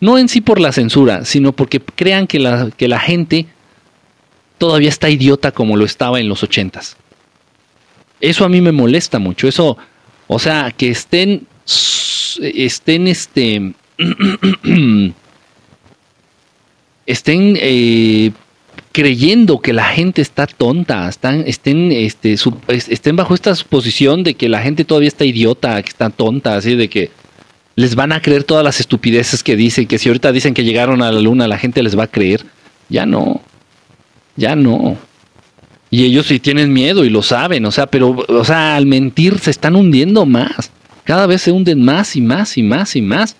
[0.00, 3.46] no en sí por la censura, sino porque crean que la, que la gente
[4.58, 6.96] todavía está idiota como lo estaba en los ochentas.
[8.20, 9.78] Eso a mí me molesta mucho, eso,
[10.26, 11.46] o sea, que estén,
[12.40, 13.72] estén este,
[17.06, 18.32] estén eh,
[18.92, 22.36] creyendo que la gente está tonta, están, estén, este,
[22.68, 26.74] estén bajo esta suposición de que la gente todavía está idiota, que está tonta, así
[26.74, 27.10] de que
[27.76, 31.00] les van a creer todas las estupideces que dicen, que si ahorita dicen que llegaron
[31.00, 32.44] a la luna, la gente les va a creer.
[32.88, 33.40] Ya no,
[34.38, 34.96] ya no.
[35.90, 39.38] Y ellos sí tienen miedo y lo saben, o sea, pero, o sea, al mentir
[39.38, 40.70] se están hundiendo más.
[41.04, 43.36] Cada vez se hunden más y más y más y más.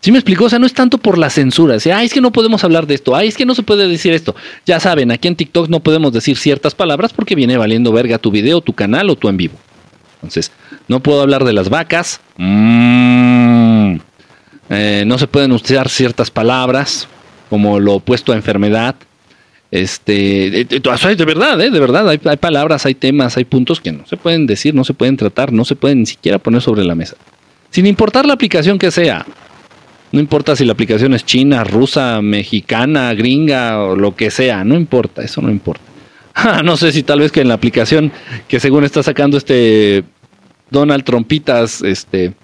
[0.00, 0.44] ¿Sí me explicó?
[0.44, 1.80] O sea, no es tanto por la censura.
[1.80, 3.16] Sea, ay, es que no podemos hablar de esto.
[3.16, 4.34] Ay, es que no se puede decir esto.
[4.66, 8.30] Ya saben, aquí en TikTok no podemos decir ciertas palabras porque viene valiendo verga tu
[8.30, 9.54] video, tu canal o tu en vivo.
[10.16, 10.52] Entonces,
[10.88, 12.20] no puedo hablar de las vacas.
[12.36, 13.96] Mm.
[14.68, 17.08] Eh, no se pueden usar ciertas palabras
[17.48, 18.96] como lo opuesto a enfermedad.
[19.74, 23.80] Este, eh, eh, de verdad, eh, de verdad, hay, hay palabras, hay temas, hay puntos
[23.80, 26.62] que no se pueden decir, no se pueden tratar, no se pueden ni siquiera poner
[26.62, 27.16] sobre la mesa.
[27.70, 29.26] Sin importar la aplicación que sea.
[30.12, 34.76] No importa si la aplicación es china, rusa, mexicana, gringa o lo que sea, no
[34.76, 35.82] importa, eso no importa.
[36.36, 38.12] Ah, no sé si tal vez que en la aplicación
[38.48, 40.04] que según está sacando este
[40.70, 42.34] Donald Trompitas, este,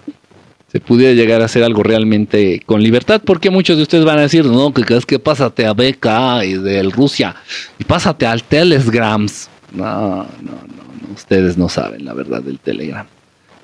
[0.71, 4.21] se pudiera llegar a hacer algo realmente con libertad, porque muchos de ustedes van a
[4.21, 7.35] decir, no, que es que pásate a BK y del Rusia,
[7.77, 9.49] y pásate al Telegrams.
[9.73, 13.05] No, no, no, no, ustedes no saben la verdad del Telegram.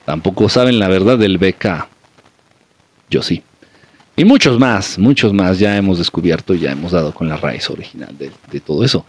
[0.04, 1.88] Tampoco saben la verdad del BK.
[3.10, 3.42] Yo sí.
[4.18, 7.70] Y muchos más, muchos más ya hemos descubierto y ya hemos dado con la raíz
[7.70, 9.06] original de, de todo eso.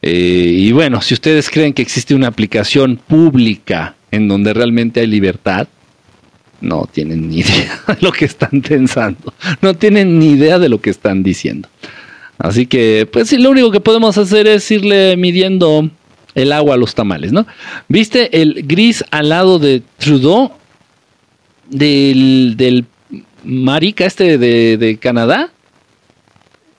[0.00, 5.06] Eh, y bueno, si ustedes creen que existe una aplicación pública en donde realmente hay
[5.08, 5.66] libertad,
[6.62, 10.80] no tienen ni idea de lo que están pensando, no tienen ni idea de lo
[10.80, 11.68] que están diciendo.
[12.38, 15.88] Así que, pues sí, lo único que podemos hacer es irle midiendo
[16.34, 17.46] el agua a los tamales, ¿no?
[17.88, 20.52] ¿Viste el gris al lado de Trudeau?
[21.68, 22.84] Del, del
[23.44, 25.50] marica este de, de Canadá.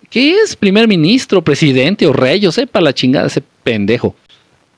[0.09, 0.55] ¿Qué es?
[0.55, 2.39] ¿Primer ministro, presidente o rey?
[2.39, 4.15] Yo sepa la chingada ese pendejo.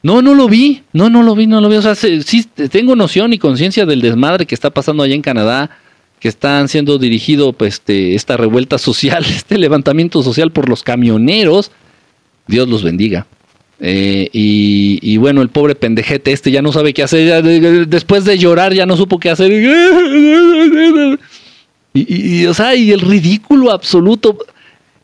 [0.05, 0.83] No, no lo vi.
[0.93, 1.77] No, no lo vi, no lo vi.
[1.77, 5.23] O sea, se- sí tengo noción y conciencia del desmadre que está pasando allá en
[5.23, 5.71] Canadá,
[6.19, 11.71] que están siendo dirigido, pues, este, esta revuelta social, este levantamiento social por los camioneros.
[12.45, 13.25] Dios los bendiga.
[13.79, 17.43] Eh, y, bueno, el pobre pendejete este ya no sabe qué hacer.
[17.87, 19.51] después de llorar ya no supo qué hacer.
[21.93, 24.37] Y- y, o sea, y el ridículo absoluto.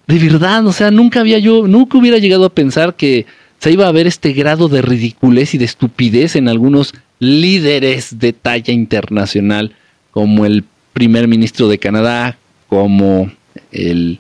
[0.06, 3.26] De verdad, o sea, nunca había yo, nunca hubiera llegado a pensar que
[3.62, 8.34] se iba a ver este grado de ridiculez y de estupidez en algunos líderes de
[8.34, 9.76] talla internacional,
[10.10, 13.32] como el primer ministro de Canadá, como
[13.72, 14.18] el,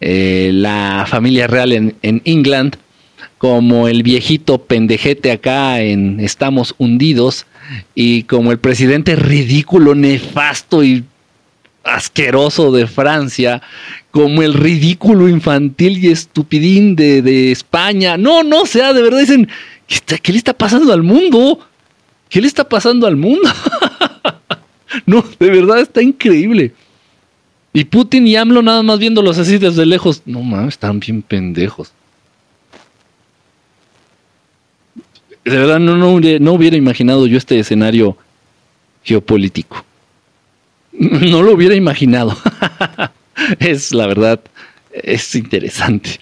[0.00, 2.76] eh, la familia real en, en England,
[3.38, 7.46] como el viejito pendejete acá en Estamos hundidos,
[7.96, 11.04] y como el presidente ridículo, nefasto y
[11.84, 13.62] asqueroso de Francia,
[14.10, 18.16] como el ridículo infantil y estupidín de, de España.
[18.16, 19.48] No, no, o sea, de verdad dicen,
[19.86, 21.60] ¿qué, le está pasando al mundo?
[22.28, 23.48] ¿Qué le está pasando al mundo?
[25.06, 26.72] no, de verdad está increíble.
[27.72, 30.22] Y Putin y AMLO nada más viéndolos así desde lejos.
[30.26, 31.92] No mames, están bien pendejos.
[35.44, 38.16] De verdad, no, no, no hubiera imaginado yo este escenario
[39.02, 39.84] geopolítico.
[41.30, 42.36] No lo hubiera imaginado.
[43.58, 44.40] es la verdad,
[44.92, 46.20] es interesante.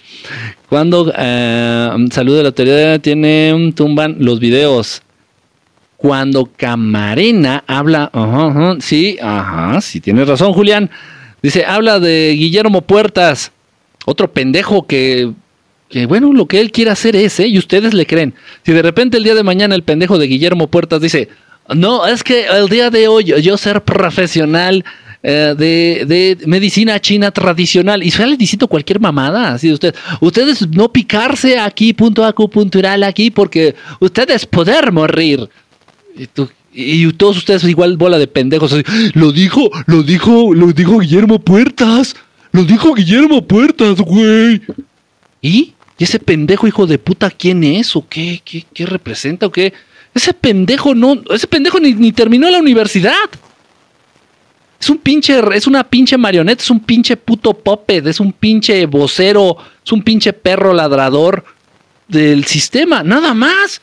[0.69, 5.01] Cuando eh, saludo de la teoría tiene un tumban los videos.
[5.97, 8.09] Cuando Camarena habla,
[8.79, 10.89] sí, ajá, sí, tienes razón, Julián.
[11.41, 13.51] Dice, habla de Guillermo Puertas,
[14.05, 15.33] otro pendejo que,
[15.89, 17.47] que bueno, lo que él quiere hacer es, ¿eh?
[17.47, 18.33] Y ustedes le creen.
[18.65, 21.27] Si de repente el día de mañana el pendejo de Guillermo Puertas dice,
[21.75, 24.83] no, es que el día de hoy yo ser profesional
[25.21, 30.67] eh, de, de medicina china tradicional y sale diciendo cualquier mamada, así de usted, ustedes
[30.69, 35.49] no picarse aquí, punto acupuntural aquí, porque ustedes poder morir.
[36.15, 38.73] Y, tú- y todos ustedes igual bola de pendejos.
[39.13, 42.15] lo dijo, lo dijo, lo dijo Guillermo Puertas.
[42.51, 44.61] Lo dijo Guillermo Puertas, güey.
[45.41, 45.73] ¿Y?
[45.97, 47.95] ¿Y ese pendejo hijo de puta quién es?
[47.95, 48.41] ¿O qué?
[48.45, 49.45] ¿Qué, qué representa?
[49.47, 49.73] ¿O qué?
[50.19, 53.13] Ese pendejo no, ese pendejo ni, terminó la universidad.
[54.77, 58.85] Es un pinche, es una pinche marioneta, es un pinche puto puppet, es un pinche
[58.85, 61.45] vocero, es un pinche perro ladrador
[62.09, 63.81] del sistema, nada más.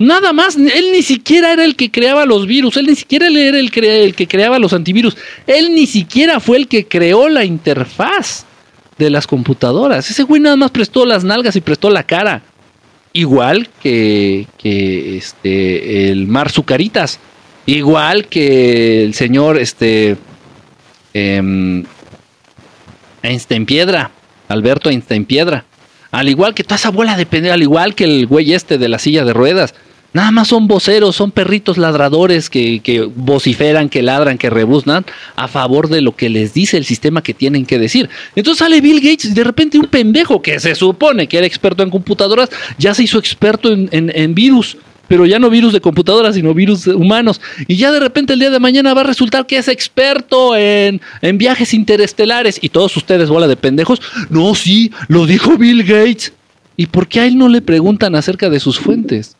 [0.00, 3.60] Nada más, él ni siquiera era el que creaba los virus, él ni siquiera era
[3.60, 8.44] el que creaba los antivirus, él ni siquiera fue el que creó la interfaz
[8.98, 10.10] de las computadoras.
[10.10, 12.42] Ese güey nada más prestó las nalgas y prestó la cara.
[13.16, 17.18] Igual que, que este, el Mar Zucaritas,
[17.64, 20.18] igual que el señor este,
[21.14, 21.84] em,
[23.22, 24.10] Einstein Piedra,
[24.48, 25.64] Alberto Einstein Piedra.
[26.10, 28.90] Al igual que toda esa bola de pendejo, al igual que el güey este de
[28.90, 29.74] la silla de ruedas.
[30.12, 35.04] Nada más son voceros, son perritos ladradores que, que vociferan, que ladran, que rebuznan
[35.36, 38.08] a favor de lo que les dice el sistema que tienen que decir.
[38.34, 41.82] Entonces sale Bill Gates y de repente un pendejo que se supone que era experto
[41.82, 42.48] en computadoras
[42.78, 44.78] ya se hizo experto en, en- en virus.
[45.08, 47.40] pero ya no virus de computadoras, sino virus humanos.
[47.68, 51.00] Y ya de repente el día de mañana va a resultar que es experto en,
[51.20, 52.58] en viajes interestelares.
[52.60, 54.00] Y todos ustedes, bola de pendejos,
[54.30, 56.32] no, sí, lo dijo Bill Gates.
[56.76, 59.36] ¿Y por qué a él no le preguntan acerca de sus fuentes?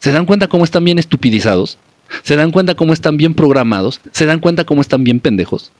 [0.00, 1.78] ¿Se dan cuenta cómo están bien estupidizados?
[2.22, 4.00] ¿Se dan cuenta cómo están bien programados?
[4.12, 5.70] ¿Se dan cuenta cómo están bien pendejos?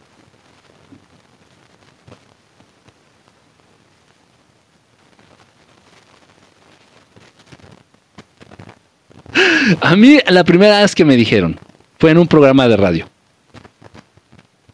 [9.80, 11.58] A mí la primera vez que me dijeron
[11.98, 13.08] fue en un programa de radio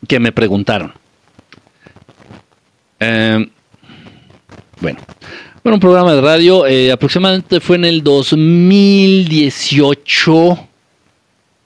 [0.09, 0.93] que me preguntaron.
[2.99, 3.49] Eh,
[4.81, 4.99] bueno,
[5.67, 10.69] bueno, un programa de radio eh, aproximadamente fue en el 2018.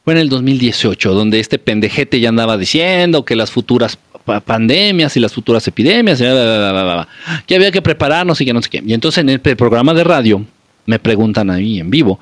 [0.03, 5.19] Fue en el 2018, donde este pendejete ya andaba diciendo que las futuras pa- pandemias
[5.19, 8.83] y las futuras epidemias, que había que prepararnos y que no sé qué.
[8.87, 10.47] Y entonces en el programa de radio
[10.87, 12.19] me preguntan a mí en vivo.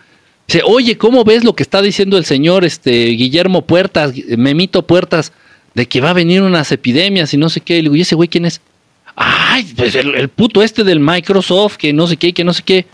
[0.49, 5.33] Dice, oye, ¿cómo ves lo que está diciendo el señor este, Guillermo Puertas, Memito Puertas,
[5.77, 7.75] de que va a venir unas epidemias y no sé qué?
[7.75, 8.61] Y le digo, ¿y ese güey quién es?
[9.21, 12.87] Ay, pues el, puto este del Microsoft, que no sé qué, que no sé qué.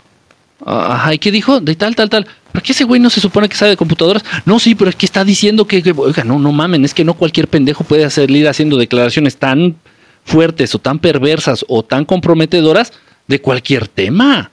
[0.65, 1.59] Ajá, ¿y qué dijo?
[1.59, 2.25] De tal, tal, tal.
[2.51, 4.25] ¿Por qué ese güey no se supone que sabe de computadoras?
[4.45, 7.13] No, sí, pero es que está diciendo que, oiga, no, no mamen, es que no
[7.13, 9.75] cualquier pendejo puede salir haciendo declaraciones tan
[10.23, 12.91] fuertes o tan perversas o tan comprometedoras
[13.27, 14.49] de cualquier tema.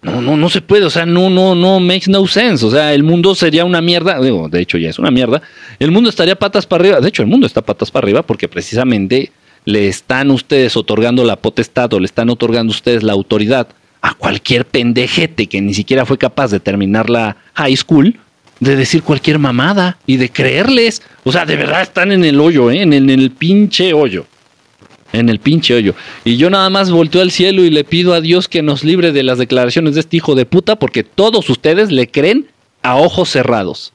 [0.00, 2.64] No, no, no se puede, o sea, no, no, no makes no sense.
[2.64, 5.42] O sea, el mundo sería una mierda, digo, de hecho ya es una mierda.
[5.80, 7.00] El mundo estaría patas para arriba.
[7.00, 9.32] De hecho, el mundo está patas para arriba porque precisamente
[9.64, 13.68] le están ustedes otorgando la potestad o le están otorgando ustedes la autoridad
[14.02, 18.18] a cualquier pendejete que ni siquiera fue capaz de terminar la high school
[18.60, 21.02] de decir cualquier mamada y de creerles.
[21.24, 22.82] O sea, de verdad están en el hoyo, ¿eh?
[22.82, 24.26] en, el, en el pinche hoyo.
[25.12, 25.94] En el pinche hoyo.
[26.24, 29.12] Y yo nada más volteo al cielo y le pido a Dios que nos libre
[29.12, 32.48] de las declaraciones de este hijo de puta porque todos ustedes le creen
[32.82, 33.92] a ojos cerrados.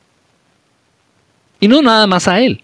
[1.59, 2.63] Y no nada más a él.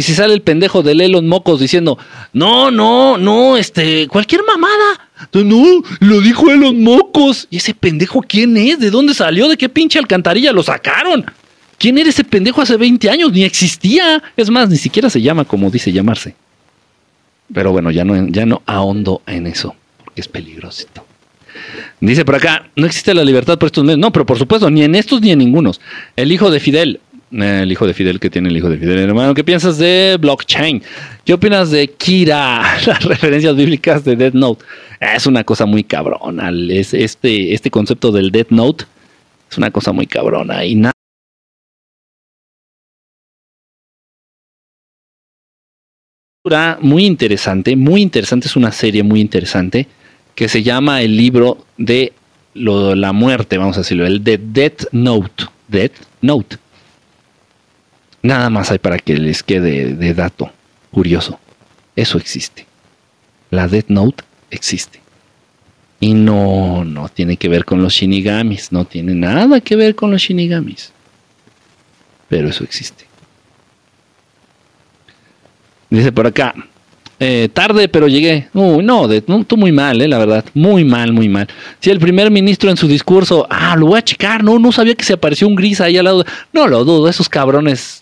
[0.00, 1.98] Y si sale el pendejo de Elon Mocos diciendo,
[2.32, 5.10] no, no, no, este, cualquier mamada.
[5.34, 7.46] No, lo dijo Elon Mocos.
[7.50, 8.78] ¿Y ese pendejo quién es?
[8.78, 9.46] ¿De dónde salió?
[9.46, 11.26] ¿De qué pinche alcantarilla lo sacaron?
[11.76, 13.30] ¿Quién era ese pendejo hace 20 años?
[13.30, 14.22] Ni existía.
[14.38, 16.34] Es más, ni siquiera se llama como dice llamarse.
[17.52, 21.04] Pero bueno, ya no, ya no ahondo en eso, porque es peligrosito.
[22.00, 23.98] Dice por acá, no existe la libertad por estos medios.
[23.98, 25.78] No, pero por supuesto, ni en estos ni en ningunos.
[26.16, 27.00] El hijo de Fidel,
[27.30, 30.82] el hijo de Fidel que tiene el hijo de Fidel, hermano, ¿qué piensas de blockchain?
[31.24, 32.62] ¿Qué opinas de Kira?
[32.86, 34.64] Las referencias bíblicas de Death Note.
[35.00, 36.50] Es una cosa muy cabrona.
[36.70, 38.84] Es este, este concepto del Death Note
[39.50, 40.64] es una cosa muy cabrona.
[40.64, 40.92] Y nada.
[46.80, 49.86] Muy interesante, muy interesante, es una serie muy interesante
[50.34, 52.12] que se llama el libro de
[52.54, 55.44] lo, la muerte, vamos a decirlo, el de Death Note.
[55.68, 56.56] Death Note.
[58.22, 60.52] Nada más hay para que les quede de dato
[60.90, 61.38] curioso.
[61.96, 62.66] Eso existe.
[63.50, 65.00] La Death Note existe.
[66.00, 70.10] Y no, no tiene que ver con los shinigamis, no tiene nada que ver con
[70.10, 70.92] los shinigamis.
[72.28, 73.04] Pero eso existe.
[75.90, 76.54] Dice por acá,
[77.18, 78.48] eh, tarde, pero llegué.
[78.54, 80.44] Uy, no, de, no, tú muy mal, eh, la verdad.
[80.54, 81.48] Muy mal, muy mal.
[81.80, 84.94] Si el primer ministro en su discurso, ah, lo voy a checar, no, no sabía
[84.94, 86.24] que se apareció un gris ahí al lado.
[86.52, 87.99] No lo dudo, esos cabrones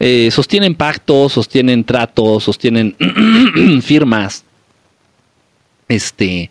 [0.00, 2.96] eh, sostienen pactos, sostienen tratos, sostienen
[3.82, 4.44] firmas.
[5.88, 6.50] Este.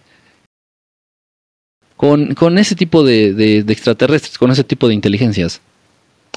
[1.98, 5.60] Con, con ese tipo de, de- extraterrestres, con ese tipo de inteligencias.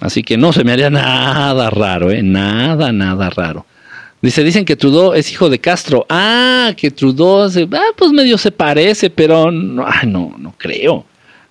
[0.01, 2.23] Así que no se me haría nada raro, ¿eh?
[2.23, 3.67] Nada, nada raro.
[4.23, 6.07] Dice, dicen que Trudeau es hijo de Castro.
[6.09, 11.05] Ah, que Trudeau, se, ah, pues medio se parece, pero no, ah, no, no creo.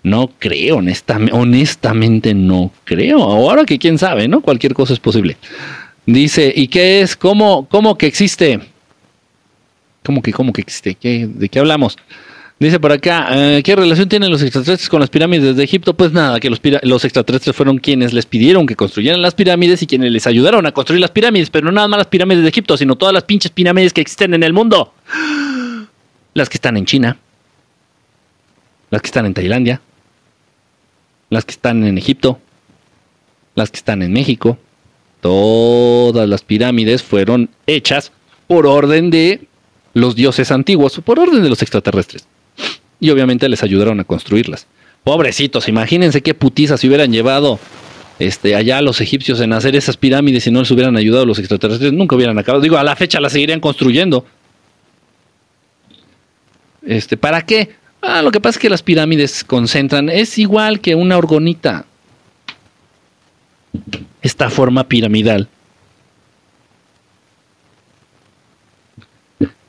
[0.04, 3.22] No creo, honestamente, no creo.
[3.22, 4.42] Ahora que quién sabe, ¿no?
[4.42, 5.38] Cualquier cosa es posible.
[6.06, 7.16] Dice, ¿y qué es?
[7.16, 8.60] ¿Cómo, cómo que existe?
[10.04, 10.96] ¿Cómo que, cómo que existe?
[10.96, 11.98] ¿Qué, ¿De qué hablamos?
[12.62, 15.96] Dice por acá, eh, ¿qué relación tienen los extraterrestres con las pirámides de Egipto?
[15.96, 19.88] Pues nada, que los, los extraterrestres fueron quienes les pidieron que construyeran las pirámides y
[19.88, 22.78] quienes les ayudaron a construir las pirámides, pero no nada más las pirámides de Egipto,
[22.78, 24.94] sino todas las pinches pirámides que existen en el mundo.
[26.36, 27.18] Las que están en China,
[28.92, 29.82] las que están en Tailandia,
[31.32, 32.40] las que están en Egipto,
[33.56, 34.60] las que están en México.
[35.22, 38.12] Todas las pirámides fueron hechas
[38.48, 39.48] por orden de
[39.96, 42.28] los dioses antiguos, por orden de los extraterrestres
[43.00, 44.68] y obviamente les ayudaron a construirlas.
[45.04, 47.60] Pobrecitos, imagínense qué putizas si hubieran llevado
[48.20, 51.40] este, allá a los egipcios en hacer esas pirámides y no les hubieran ayudado los
[51.40, 52.62] extraterrestres, nunca hubieran acabado.
[52.62, 54.26] Digo, a la fecha las seguirían construyendo.
[56.86, 57.81] Este, ¿Para qué?
[58.02, 61.86] Ah, lo que pasa es que las pirámides concentran, es igual que una orgonita.
[64.22, 65.48] Esta forma piramidal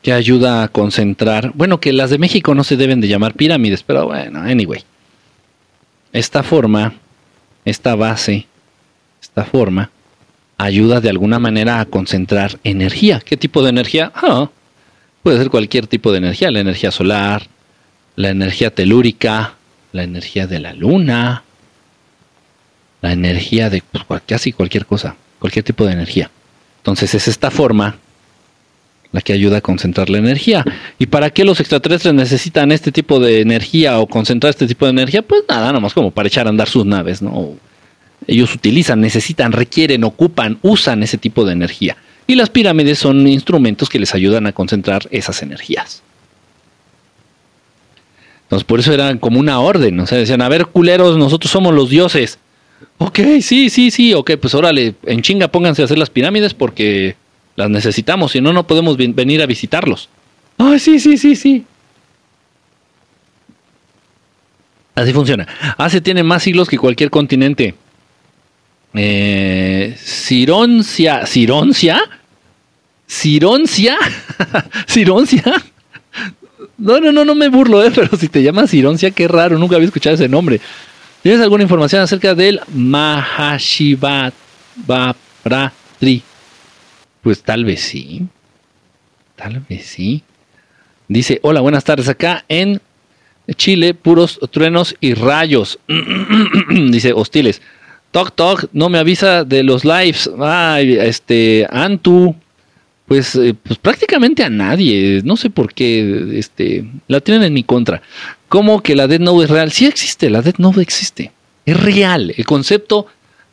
[0.03, 3.85] que ayuda a concentrar, bueno, que las de México no se deben de llamar pirámides,
[3.85, 4.83] pero bueno, anyway.
[6.13, 6.95] Esta forma,
[7.65, 8.47] esta base,
[9.23, 9.91] esta forma,
[10.59, 13.21] ayuda de alguna manera a concentrar energía.
[13.25, 14.11] ¿Qué tipo de energía?
[14.15, 14.51] Ah,
[15.23, 17.47] puede ser cualquier tipo de energía, la energía solar,
[18.17, 19.55] la energía telúrica,
[19.93, 21.45] la energía de la luna,
[23.01, 26.31] la energía de pues, casi cualquier cosa, cualquier tipo de energía.
[26.79, 27.97] Entonces es esta forma
[29.13, 30.65] la que ayuda a concentrar la energía.
[30.99, 34.93] ¿Y para qué los extraterrestres necesitan este tipo de energía o concentrar este tipo de
[34.93, 35.23] energía?
[35.23, 37.55] Pues nada, nomás como para echar a andar sus naves, ¿no?
[38.27, 41.97] Ellos utilizan, necesitan, requieren, ocupan, usan ese tipo de energía.
[42.27, 46.03] Y las pirámides son instrumentos que les ayudan a concentrar esas energías.
[48.53, 51.73] Entonces, por eso eran como una orden, o sea, decían, a ver, culeros, nosotros somos
[51.73, 52.39] los dioses.
[52.99, 57.17] Ok, sí, sí, sí, ok, pues órale, en chinga pónganse a hacer las pirámides porque
[57.57, 60.11] las necesitamos, si no, no podemos venir a visitarlos.
[60.59, 61.65] Ay, sí, sí, sí, sí.
[64.97, 65.49] Así funciona.
[65.79, 67.75] Asia tiene más siglos que cualquier continente.
[68.93, 72.03] Eh, Sironcia, Sironcia,
[73.07, 73.97] Sironcia,
[74.87, 75.43] Sironcia,
[76.83, 77.91] no, no, no, no me burlo, ¿eh?
[77.95, 80.61] pero si te llamas Sironcia, qué raro, nunca había escuchado ese nombre.
[81.23, 84.33] ¿Tienes alguna información acerca del Mahashivatri?
[87.23, 88.27] Pues tal vez sí.
[89.37, 90.25] Tal vez sí.
[91.07, 92.09] Dice, hola, buenas tardes.
[92.09, 92.81] Acá en
[93.55, 95.79] Chile, puros truenos y rayos.
[96.91, 97.63] Dice, hostiles.
[98.11, 100.29] Toc, toc, no me avisa de los lives.
[100.41, 102.35] Ay, este, Antu,
[103.13, 105.21] pues, eh, pues prácticamente a nadie.
[105.23, 108.01] No sé por qué este, la tienen en mi contra.
[108.49, 109.71] ¿Cómo que la Dead Note es real?
[109.71, 111.31] Sí existe, la Dead Note existe.
[111.67, 112.33] Es real.
[112.35, 113.09] El concepto,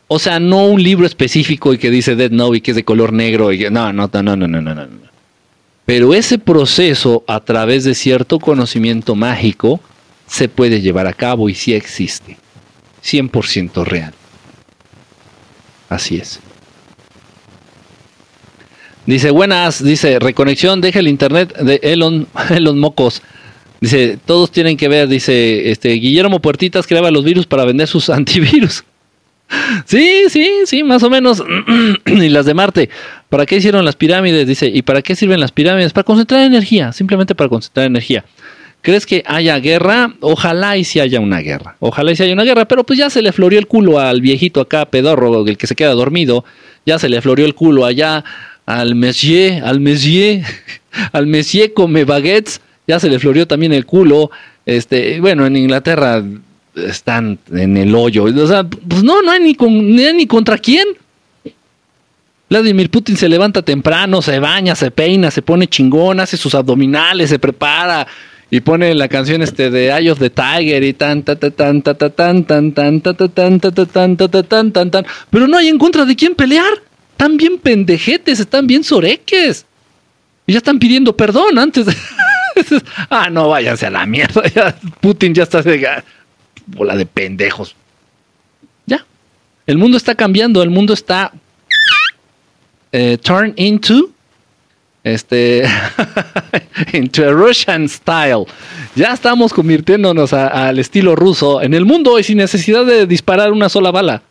[0.07, 2.85] o sea, no un libro específico y que dice Dead Note y que es de
[2.85, 3.49] color negro.
[3.69, 4.87] No, no, no, no, no, no, no.
[5.85, 9.81] Pero ese proceso a través de cierto conocimiento mágico
[10.25, 12.37] se puede llevar a cabo y sí existe.
[13.03, 14.13] 100% real.
[15.89, 16.39] Así es.
[19.09, 23.23] Dice, buenas, dice, reconexión, deja el internet de Elon, Elon Mocos.
[23.81, 28.07] Dice, todos tienen que ver, dice, este, Guillermo Puertitas creaba los virus para vender sus
[28.11, 28.83] antivirus.
[29.85, 31.43] Sí, sí, sí, más o menos.
[32.05, 32.91] y las de Marte.
[33.29, 34.45] ¿Para qué hicieron las pirámides?
[34.45, 35.91] Dice, ¿y para qué sirven las pirámides?
[35.91, 38.23] Para concentrar energía, simplemente para concentrar energía.
[38.83, 40.13] ¿Crees que haya guerra?
[40.19, 41.77] Ojalá y si haya una guerra.
[41.79, 44.21] Ojalá y si haya una guerra, pero pues ya se le florió el culo al
[44.21, 46.45] viejito acá, pedorro, el que se queda dormido.
[46.85, 48.23] Ya se le florió el culo allá
[48.69, 50.43] al Messier, al Messier,
[51.11, 54.29] al Messier come baguettes, ya se le florió también el culo.
[54.63, 56.23] Este, bueno, en Inglaterra
[56.75, 58.25] están en el hoyo.
[58.25, 60.85] O sea, pues no, no hay ni, con, ni, contra quién.
[62.47, 67.31] Vladimir Putin se levanta temprano, se baña, se peina, se pone chingón, hace sus abdominales,
[67.31, 68.05] se prepara
[68.51, 71.81] y pone la canción este de Eye of the Tiger y tan tan tan tan
[71.81, 75.77] tan tan tan tan tan tan tan tan tan tan tan pero no hay en
[75.77, 76.88] contra de quién pelear
[77.19, 79.65] están bien pendejetes, están bien soreques.
[80.47, 81.85] Y ya están pidiendo perdón antes
[83.09, 84.41] ah, no, váyanse a la mierda.
[85.01, 85.85] Putin ya está de
[86.65, 87.75] bola de pendejos.
[88.85, 89.05] Ya.
[89.67, 91.33] El mundo está cambiando, el mundo está
[92.93, 94.11] eh, turn into
[95.03, 95.65] este
[96.93, 98.45] into a Russian style.
[98.95, 103.67] Ya estamos convirtiéndonos al estilo ruso en el mundo y sin necesidad de disparar una
[103.67, 104.23] sola bala.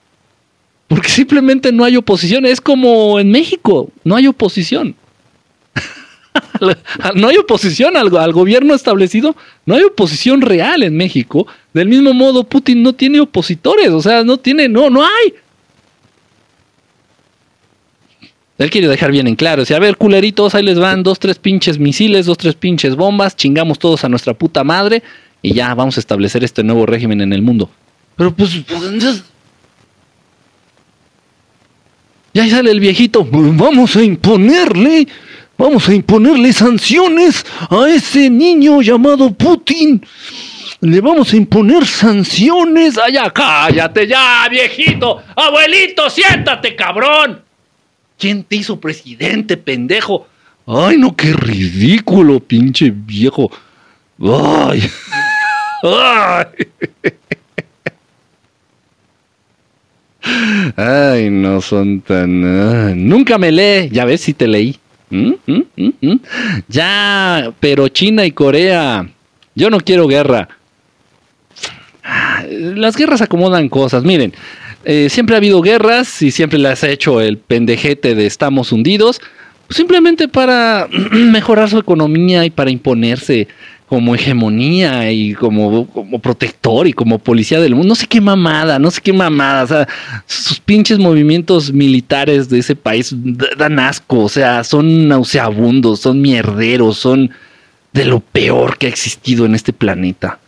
[0.89, 2.47] Porque simplemente no hay oposición.
[2.47, 4.97] Es como en México, no hay oposición.
[7.15, 9.37] no hay oposición al, gobierno establecido,
[9.67, 11.47] no hay oposición real en México.
[11.75, 15.35] Del mismo modo, Putin no tiene opositores, o sea, no tiene, no, no hay.
[18.57, 21.39] Él quiere dejar bien en claro, si a ver, culeritos, ahí les van dos, tres
[21.39, 25.03] pinches misiles, dos, tres pinches bombas, chingamos todos a nuestra puta madre
[25.43, 27.71] y ya vamos a establecer este nuevo régimen en el mundo.
[28.17, 29.23] Pero pues, pues
[32.39, 35.09] y ahí sale el viejito, vamos a imponerle,
[35.57, 40.07] vamos a imponerle sanciones a ese niño llamado Putin.
[40.81, 42.97] Le vamos a imponer sanciones.
[42.97, 45.21] Allá, cállate ya, viejito.
[45.35, 47.43] Abuelito, siéntate, cabrón.
[48.17, 50.29] ¿Quién te hizo presidente, pendejo?
[50.65, 53.51] Ay, no, qué ridículo, pinche viejo.
[54.23, 54.89] Ay.
[55.83, 57.13] Ay.
[60.77, 63.09] Ay, no son tan...
[63.09, 64.77] nunca me lee, ya ves si te leí.
[65.11, 65.33] ¿Mm?
[65.47, 65.63] ¿Mm?
[66.01, 66.21] ¿Mm?
[66.69, 69.09] Ya, pero China y Corea
[69.55, 70.49] Yo no quiero guerra.
[72.05, 74.05] Ah, Las guerras acomodan cosas.
[74.05, 74.35] Miren,
[74.85, 79.21] eh, siempre ha habido guerras y siempre las ha hecho el pendejete de estamos hundidos.
[79.71, 83.49] Simplemente para mejorar su economía y para imponerse
[83.89, 87.89] como hegemonía y como, como protector y como policía del mundo.
[87.89, 89.65] No sé qué mamada, no sé qué mamada.
[89.65, 89.89] O sea,
[90.27, 93.15] sus pinches movimientos militares de ese país
[93.57, 94.25] dan asco.
[94.25, 97.31] O sea, son nauseabundos, son mierderos, son
[97.93, 100.39] de lo peor que ha existido en este planeta.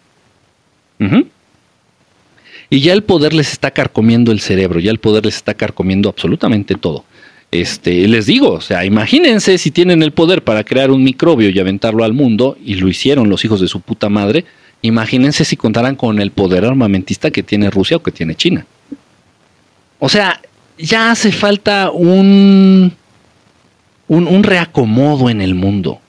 [2.68, 6.10] Y ya el poder les está carcomiendo el cerebro, ya el poder les está carcomiendo
[6.10, 7.04] absolutamente todo.
[7.50, 11.58] Este, les digo, o sea, imagínense si tienen el poder para crear un microbio y
[11.58, 14.44] aventarlo al mundo, y lo hicieron los hijos de su puta madre,
[14.82, 18.66] imagínense si contaran con el poder armamentista que tiene Rusia o que tiene China.
[19.98, 20.40] O sea,
[20.78, 22.92] ya hace falta un,
[24.06, 26.00] un, un reacomodo en el mundo,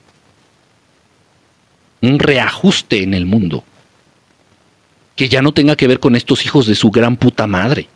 [2.02, 3.64] un reajuste en el mundo,
[5.16, 7.88] que ya no tenga que ver con estos hijos de su gran puta madre.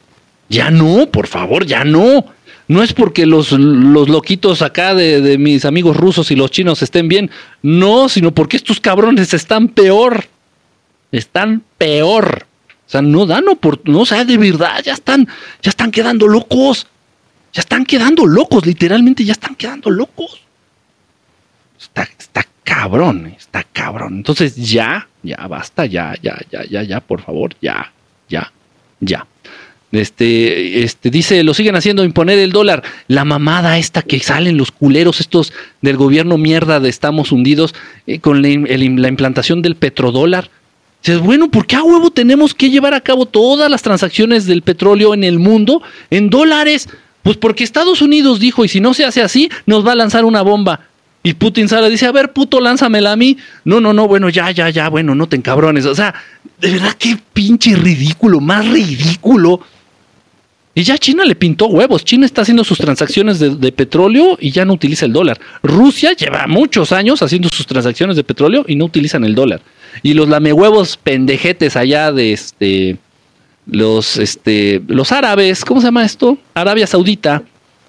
[0.49, 2.24] Ya no, por favor, ya no.
[2.69, 6.83] No es porque los, los loquitos acá de, de mis amigos rusos y los chinos
[6.83, 7.31] estén bien,
[7.62, 10.25] no, sino porque estos cabrones están peor.
[11.12, 12.47] Están peor.
[12.87, 15.27] O sea, no dan oportunidad, o sea, de verdad, ya están,
[15.61, 16.87] ya están quedando locos.
[17.53, 20.41] Ya están quedando locos, literalmente ya están quedando locos.
[21.81, 24.17] Está, está cabrón, está cabrón.
[24.17, 27.93] Entonces ya, ya, basta, ya, ya, ya, ya, ya, por favor, ya,
[28.29, 28.53] ya,
[29.01, 29.27] ya.
[29.97, 32.82] Este, este, dice, lo siguen haciendo imponer el dólar.
[33.09, 37.74] La mamada esta que salen los culeros estos del gobierno mierda de estamos hundidos
[38.07, 40.51] eh, con la, la implantación del petrodólar.
[41.03, 44.62] Dices, bueno, ¿por qué a huevo tenemos que llevar a cabo todas las transacciones del
[44.62, 46.88] petróleo en el mundo en dólares?
[47.22, 50.24] Pues porque Estados Unidos dijo, y si no se hace así, nos va a lanzar
[50.24, 50.80] una bomba.
[51.26, 53.36] Y Putin sale dice, a ver, puto, lánzamela a mí.
[53.64, 55.84] No, no, no, bueno, ya, ya, ya, bueno, no te encabrones.
[55.84, 56.14] O sea,
[56.61, 59.61] de verdad, qué pinche ridículo, más ridículo.
[60.79, 62.05] Y ya China le pintó huevos.
[62.05, 65.41] China está haciendo sus transacciones de, petróleo y ya no utiliza el dólar.
[65.62, 69.62] Rusia lleva muchos años haciendo sus transacciones de petróleo y no utilizan el dólar.
[70.03, 72.99] Y los lamehuevos pendejetes allá de este
[73.64, 76.37] los este los árabes, ¿cómo se llama esto?
[76.53, 77.43] Arabia Saudita,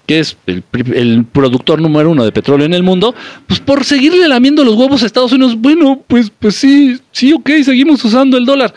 [0.06, 3.14] que es el productor número uno de petróleo en el mundo,
[3.48, 7.50] pues por seguirle lamiendo los huevos a Estados Unidos, bueno, pues, pues sí, sí, ok,
[7.66, 8.74] seguimos usando el dólar.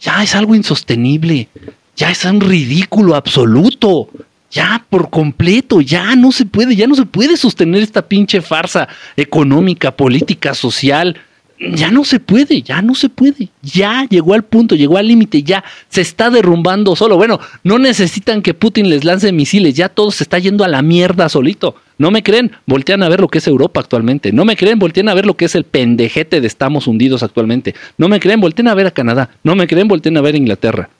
[0.00, 1.48] Ya es algo insostenible,
[1.98, 4.08] ya es un ridículo absoluto,
[4.52, 8.88] ya por completo, ya no se puede, ya no se puede sostener esta pinche farsa
[9.16, 11.16] económica, política, social.
[11.74, 13.48] Ya no se puede, ya no se puede.
[13.62, 17.16] Ya llegó al punto, llegó al límite, ya se está derrumbando solo.
[17.16, 20.82] Bueno, no necesitan que Putin les lance misiles, ya todo se está yendo a la
[20.82, 21.74] mierda solito.
[21.98, 22.52] ¿No me creen?
[22.66, 24.30] Voltean a ver lo que es Europa actualmente.
[24.30, 24.78] ¿No me creen?
[24.78, 27.74] Voltean a ver lo que es el pendejete de estamos hundidos actualmente.
[27.96, 28.40] ¿No me creen?
[28.40, 29.30] Voltean a ver a Canadá.
[29.42, 29.88] ¿No me creen?
[29.88, 30.90] Voltean a ver a Inglaterra.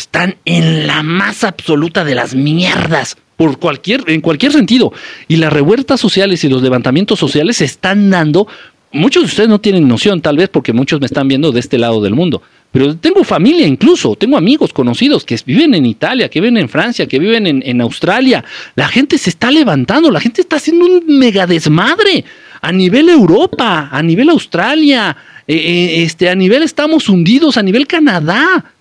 [0.00, 3.16] Están en la más absoluta de las mierdas.
[3.36, 4.92] Por cualquier, en cualquier sentido.
[5.28, 8.46] Y las revueltas sociales y los levantamientos sociales se están dando
[8.92, 11.78] muchos de ustedes no tienen noción, tal vez porque muchos me están viendo de este
[11.78, 12.42] lado del mundo.
[12.72, 17.06] Pero tengo familia incluso, tengo amigos conocidos que viven en Italia, que viven en Francia,
[17.06, 18.44] que viven en, Australia.
[18.76, 22.24] La gente se está levantando, la gente está haciendo un mega desmadre
[22.60, 25.16] a nivel Europa, a nivel Australia,
[25.48, 28.72] eh, eh, este, a nivel estamos hundidos, a nivel Canadá.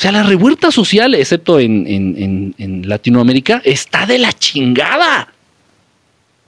[0.00, 5.28] Sea, la revuelta social, excepto en, en- en- Latinoamérica, está de la chingada.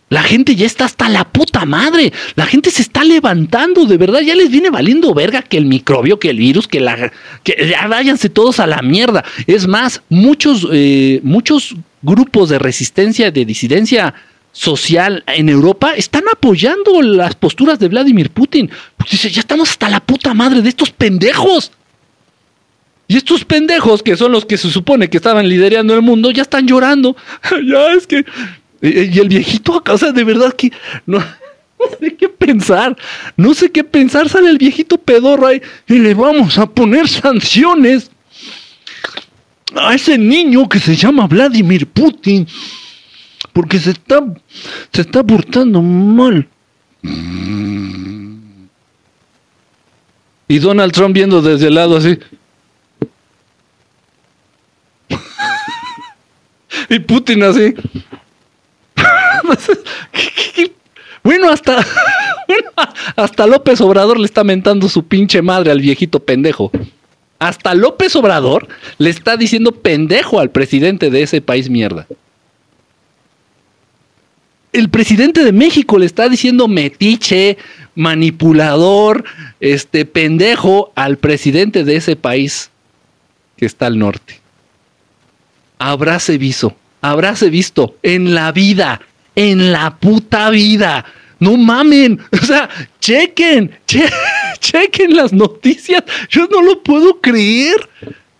[0.08, 2.14] La gente ya está hasta la puta madre.
[2.34, 4.20] La gente se está levantando, de verdad.
[4.20, 7.12] Ya les viene valiendo verga que el microbio, que el virus, que la.
[7.44, 9.22] que ya váyanse todos a la mierda.
[9.46, 14.14] Es más, muchos, eh, muchos grupos de resistencia, de disidencia
[14.52, 18.70] social en Europa están apoyando las posturas de Vladimir Putin.
[18.96, 21.70] Porque dice, ya estamos hasta la puta madre de estos pendejos.
[23.12, 26.40] Y estos pendejos, que son los que se supone que estaban liderando el mundo, ya
[26.40, 27.14] están llorando.
[27.62, 28.24] ya es que.
[28.80, 30.72] Y el viejito acá, o sea, de verdad que
[31.04, 31.18] no,
[31.78, 32.96] no sé qué pensar.
[33.36, 34.30] No sé qué pensar.
[34.30, 38.10] Sale el viejito pedorro ahí y le vamos a poner sanciones
[39.76, 42.48] a ese niño que se llama Vladimir Putin.
[43.52, 44.24] Porque se está,
[44.90, 46.48] se está portando mal.
[50.48, 52.18] Y Donald Trump viendo desde el lado así.
[56.88, 57.74] Y Putin así.
[61.22, 61.84] bueno, hasta,
[63.16, 66.70] hasta López Obrador le está mentando su pinche madre al viejito pendejo.
[67.38, 68.68] Hasta López Obrador
[68.98, 72.06] le está diciendo pendejo al presidente de ese país mierda.
[74.72, 77.58] el presidente de México le está diciendo metiche,
[77.94, 79.24] manipulador,
[79.60, 82.70] este pendejo al presidente de ese país
[83.56, 84.41] que está al norte.
[85.84, 89.00] Habráse visto, habráse visto en la vida,
[89.34, 91.04] en la puta vida.
[91.40, 92.68] No mamen, o sea,
[93.00, 94.08] chequen, che-
[94.60, 96.04] chequen las noticias.
[96.28, 97.88] Yo no lo puedo creer.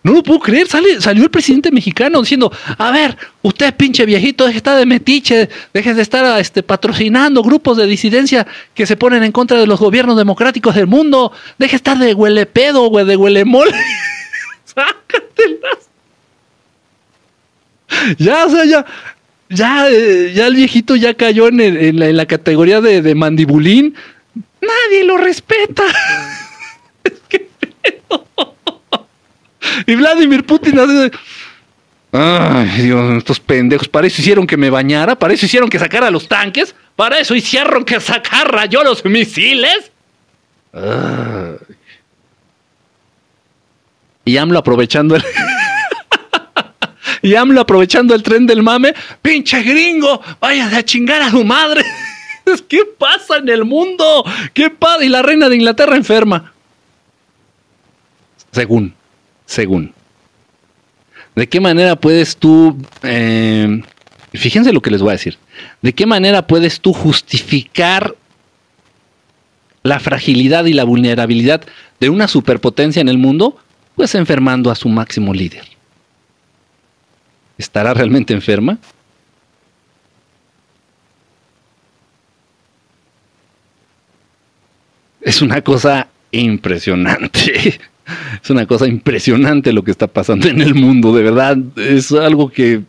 [0.03, 0.67] No lo puedo creer.
[0.67, 4.85] Sale, salió el presidente mexicano diciendo, a ver, usted pinche viejito, deje de estar de
[4.85, 9.67] metiche, deje de estar este, patrocinando grupos de disidencia que se ponen en contra de
[9.67, 11.33] los gobiernos democráticos del mundo.
[11.57, 13.73] Deje de estar de huele pedo, güey, de huele mole.
[14.65, 15.89] Sácatelas.
[18.17, 18.85] Ya, o sea, ya,
[19.49, 23.95] ya, eh, ya el viejito ya cayó en, la, categoría de, de mandibulín.
[24.61, 25.83] Nadie lo respeta.
[27.03, 27.49] Es que
[27.81, 28.27] pedo.
[29.87, 31.11] Y Vladimir Putin de,
[32.15, 36.11] Ay, Dios, estos pendejos, para eso hicieron que me bañara, para eso hicieron que sacara
[36.11, 39.91] los tanques, para eso hicieron que sacara yo los misiles.
[44.25, 45.23] Y AMLO aprovechando el...
[47.23, 51.81] y AMLO aprovechando el tren del mame, pinche gringo, váyase a chingar a su madre.
[52.67, 54.25] ¿Qué pasa en el mundo?
[54.53, 55.05] ¿Qué pasa?
[55.05, 56.53] Y la reina de Inglaterra enferma.
[58.51, 58.93] Según,
[59.45, 59.93] según.
[61.33, 63.81] ¿De qué manera puedes tú, eh,
[64.33, 65.37] fíjense lo que les voy a decir,
[65.81, 68.15] de qué manera puedes tú justificar
[69.81, 71.61] la fragilidad y la vulnerabilidad
[72.01, 73.57] de una superpotencia en el mundo?
[73.95, 75.72] Pues enfermando a su máximo líder.
[77.57, 78.77] ¿Estará realmente enferma?
[85.21, 87.79] Es una cosa impresionante.
[88.43, 91.57] Es una cosa impresionante lo que está pasando en el mundo, de verdad.
[91.77, 92.81] Es algo que...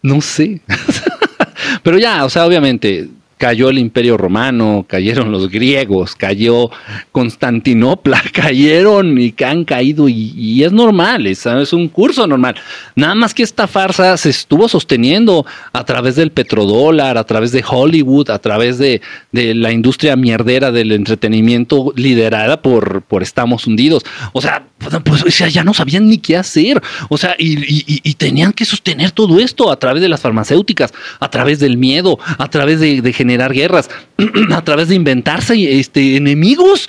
[0.00, 0.62] No sé.
[1.82, 6.70] Pero ya, o sea, obviamente cayó el imperio romano, cayeron los griegos, cayó
[7.12, 12.56] Constantinopla, cayeron y han caído y, es normal, es, un curso normal.
[12.94, 17.64] Nada más que esta farsa se estuvo sosteniendo a través del petrodólar, a través de
[17.66, 19.00] Hollywood, a través de,
[19.32, 24.04] de la industria mierdera del entretenimiento liderada por, por Estamos Hundidos.
[24.32, 24.67] O sea,
[25.04, 26.80] pues o sea, ya no sabían ni qué hacer.
[27.08, 31.58] O sea, y tenían que sostener todo esto a través de las farmacéuticas, a través
[31.58, 33.90] del miedo, a través de, de generar guerras,
[34.52, 36.88] a través de inventarse este, enemigos.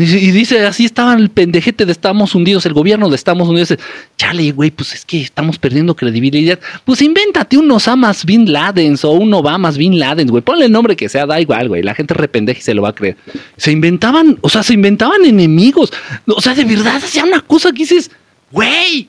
[0.00, 3.78] Y dice, así estaba el pendejete de Estamos Hundidos, el gobierno de Estamos dice,
[4.16, 6.58] Chale, güey, pues es que estamos perdiendo credibilidad.
[6.84, 10.42] Pues invéntate un Osamas Bin Ladens o un Obamas Bin Ladens, güey.
[10.42, 11.82] Ponle el nombre que sea, da igual, güey.
[11.82, 13.16] La gente rependeja y se lo va a creer.
[13.56, 15.92] Se inventaban, o sea, se inventaban enemigos.
[16.26, 18.10] O sea, de verdad, hacía una cosa que dices,
[18.52, 19.08] güey,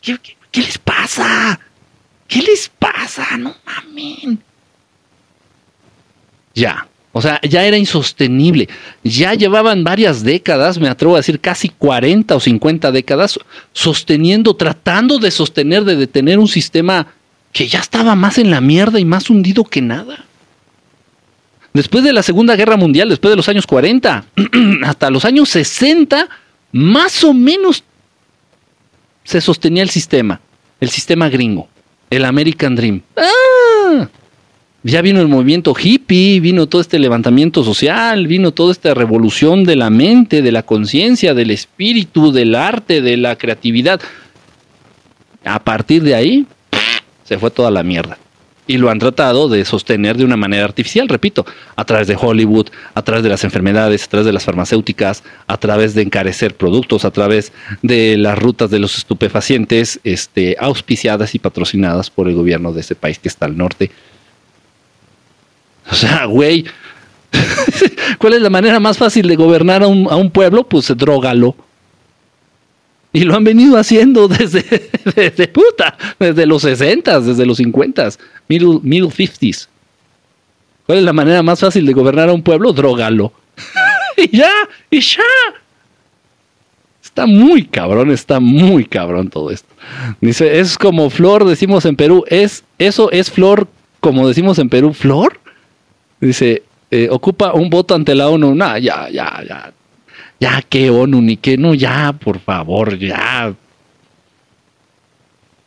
[0.00, 1.58] ¿qué, qué- qué les pasa?
[2.28, 3.36] ¿Qué les pasa?
[3.36, 4.38] No mamen.
[6.54, 6.86] Ya.
[7.18, 8.68] O sea, ya era insostenible.
[9.02, 13.40] Ya llevaban varias décadas, me atrevo a decir casi 40 o 50 décadas,
[13.72, 17.08] sosteniendo, tratando de sostener, de detener un sistema
[17.52, 20.26] que ya estaba más en la mierda y más hundido que nada.
[21.72, 24.24] Después de la Segunda Guerra Mundial, después de los años 40,
[24.84, 26.28] hasta los años 60,
[26.70, 27.82] más o menos
[29.24, 30.40] se sostenía el sistema,
[30.78, 31.68] el sistema gringo,
[32.10, 33.02] el American Dream.
[33.16, 34.08] ¡Ah!
[34.84, 39.74] Ya vino el movimiento hippie, vino todo este levantamiento social, vino toda esta revolución de
[39.74, 44.00] la mente, de la conciencia, del espíritu, del arte, de la creatividad.
[45.44, 46.46] A partir de ahí,
[47.24, 48.18] se fue toda la mierda.
[48.68, 52.68] Y lo han tratado de sostener de una manera artificial, repito, a través de Hollywood,
[52.94, 57.04] a través de las enfermedades, a través de las farmacéuticas, a través de encarecer productos,
[57.04, 57.52] a través
[57.82, 62.94] de las rutas de los estupefacientes, este, auspiciadas y patrocinadas por el gobierno de ese
[62.94, 63.90] país que está al norte.
[65.90, 66.64] O sea, güey,
[68.18, 70.68] ¿cuál es la manera más fácil de gobernar a un, a un pueblo?
[70.68, 71.54] Pues drógalo.
[73.12, 78.10] Y lo han venido haciendo desde, desde puta, desde los 60, desde los 50,
[78.48, 79.68] middle, middle 50s.
[80.86, 82.72] ¿Cuál es la manera más fácil de gobernar a un pueblo?
[82.72, 83.32] Drógalo.
[84.16, 84.52] y ya,
[84.90, 85.22] y ya.
[87.02, 89.68] Está muy cabrón, está muy cabrón todo esto.
[90.20, 93.66] Dice, es como flor, decimos en Perú, es, eso es flor,
[94.00, 95.40] como decimos en Perú, flor.
[96.20, 98.54] Dice, eh, ocupa un voto ante la ONU.
[98.54, 99.72] Nah, ya, ya, ya.
[100.40, 103.54] Ya, que ONU, ni que no, ya, por favor, ya.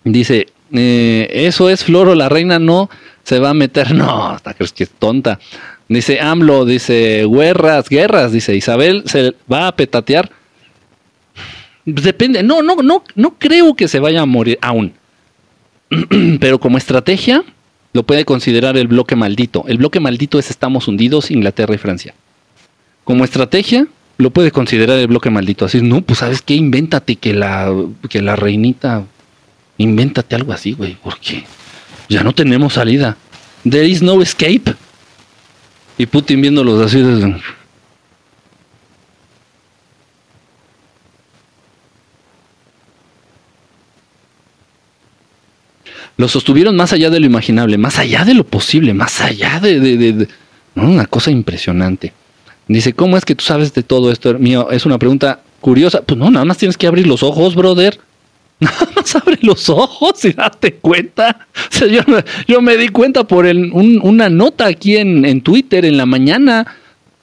[0.04, 2.90] Dice, eh, eso es flor o la reina no
[3.24, 3.94] se va a meter.
[3.96, 5.40] No, hasta crees que es tonta.
[5.88, 10.32] Dice AMLO, dice guerras, guerras, dice Isabel, se va a petatear.
[11.84, 14.94] Depende, no, no, no, no creo que se vaya a morir aún.
[16.40, 17.44] pero como estrategia
[17.94, 19.66] lo puede considerar el bloque maldito.
[19.68, 22.14] El bloque maldito es Estamos hundidos, Inglaterra y Francia.
[23.04, 23.88] Como estrategia
[24.18, 25.66] lo puede considerar el bloque maldito.
[25.66, 27.74] Así, no, pues sabes qué, invéntate que la,
[28.10, 29.04] que la reinita,
[29.78, 31.44] invéntate algo así, güey, porque
[32.08, 33.18] ya no tenemos salida.
[33.68, 34.76] There is no escape.
[35.98, 37.02] Y Putin viéndolos así
[46.22, 50.28] Lo sostuvieron más allá de lo imaginable, más allá de lo posible, más allá de...
[50.76, 52.14] Una cosa impresionante.
[52.68, 54.70] Dice, ¿cómo es que tú sabes de todo esto, mío?
[54.70, 56.04] Es una pregunta curiosa.
[56.04, 58.00] Pues no, nada más tienes que abrir los ojos, brother.
[58.62, 61.48] Nada más abre los ojos y date cuenta.
[61.56, 62.02] O sea, yo,
[62.48, 66.06] yo me di cuenta por el- un- una nota aquí en, en Twitter en la
[66.06, 66.68] mañana,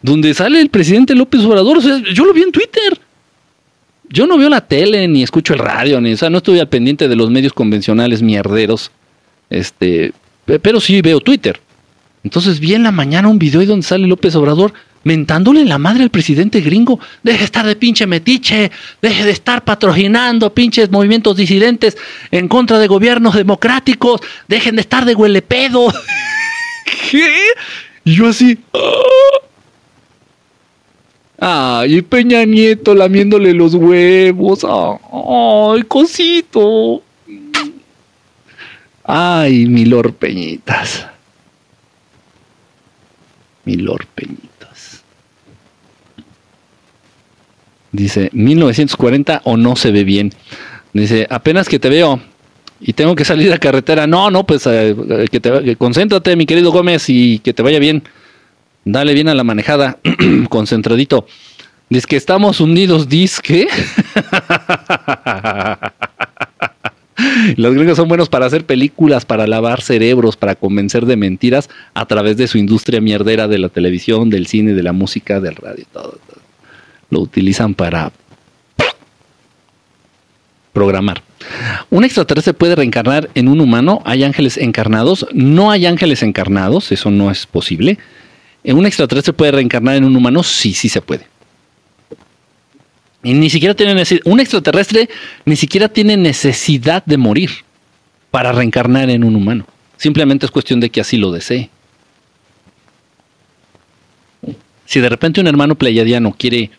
[0.03, 1.79] donde sale el presidente López Obrador.
[1.79, 2.99] O sea, yo lo vi en Twitter.
[4.11, 6.69] Yo no veo la tele, ni escucho el radio, ni, o sea, no estoy al
[6.69, 8.91] pendiente de los medios convencionales mierderos.
[9.51, 10.13] Este,
[10.45, 11.61] pe- pero sí veo Twitter.
[12.25, 14.73] Entonces vi en la mañana un video ahí donde sale López Obrador
[15.05, 16.99] mentándole la madre al presidente gringo.
[17.23, 21.97] Deje de estar de pinche metiche, deje de estar patrocinando pinches movimientos disidentes
[22.31, 25.93] en contra de gobiernos democráticos, dejen de estar de huelepedo.
[27.11, 27.31] ¿Qué?
[28.05, 28.59] Y yo así.
[28.75, 29.48] ¡ah!
[31.41, 34.65] Ay, Peña Nieto lamiéndole los huevos.
[34.65, 37.03] Ay, cosito.
[39.05, 41.07] Ay, mi Lord Peñitas.
[43.65, 45.03] Mi Lord Peñitas.
[47.93, 50.33] Dice, 1940 o no se ve bien.
[50.93, 52.21] Dice, apenas que te veo
[52.81, 54.07] y tengo que salir a carretera.
[54.07, 54.95] No, no, pues eh,
[55.31, 58.03] que te, que concéntrate, mi querido Gómez, y que te vaya bien.
[58.85, 59.99] Dale bien a la manejada,
[60.49, 61.27] concentradito.
[61.91, 63.67] Dice que estamos unidos, disque.
[67.57, 72.07] Los gringos son buenos para hacer películas, para lavar cerebros, para convencer de mentiras a
[72.07, 75.85] través de su industria mierdera de la televisión, del cine, de la música, del radio,
[75.93, 76.19] todo.
[76.27, 76.43] todo.
[77.11, 78.13] Lo utilizan para
[80.73, 81.23] programar.
[81.91, 84.01] ¿Un extraterrestre puede reencarnar en un humano?
[84.05, 85.27] ¿Hay ángeles encarnados?
[85.33, 87.99] No hay ángeles encarnados, eso no es posible.
[88.75, 90.43] ¿Un extraterrestre puede reencarnar en un humano?
[90.43, 91.27] Sí, sí se puede.
[93.23, 94.23] Y ni siquiera tiene necesidad.
[94.27, 95.09] Un extraterrestre
[95.45, 97.51] ni siquiera tiene necesidad de morir
[98.31, 99.67] para reencarnar en un humano.
[99.97, 101.71] Simplemente es cuestión de que así lo desee.
[104.85, 106.71] Si de repente un hermano pleiadiano quiere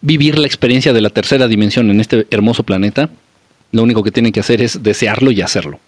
[0.00, 3.10] vivir la experiencia de la tercera dimensión en este hermoso planeta,
[3.72, 5.78] lo único que tiene que hacer es desearlo y hacerlo.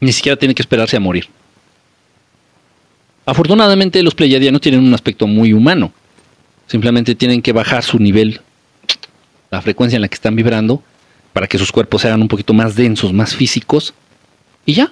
[0.00, 1.28] Ni siquiera tiene que esperarse a morir.
[3.28, 5.92] Afortunadamente los pleiadianos tienen un aspecto muy humano.
[6.66, 8.40] Simplemente tienen que bajar su nivel,
[9.50, 10.82] la frecuencia en la que están vibrando,
[11.34, 13.92] para que sus cuerpos sean un poquito más densos, más físicos,
[14.64, 14.90] y ya,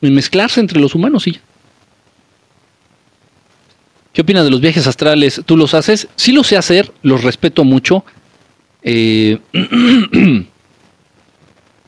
[0.00, 1.40] y mezclarse entre los humanos y ya.
[4.12, 5.40] ¿Qué opinas de los viajes astrales?
[5.46, 6.08] ¿Tú los haces?
[6.16, 8.04] Sí los sé hacer, los respeto mucho.
[8.82, 9.38] Eh,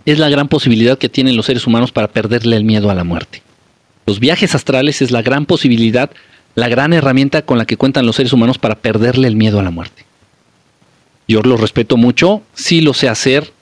[0.05, 3.03] es la gran posibilidad que tienen los seres humanos para perderle el miedo a la
[3.03, 3.43] muerte.
[4.11, 6.11] Los viajes astrales es la gran posibilidad,
[6.57, 9.63] la gran herramienta con la que cuentan los seres humanos para perderle el miedo a
[9.63, 10.05] la muerte.
[11.29, 13.53] Yo lo respeto mucho, sí lo sé hacer.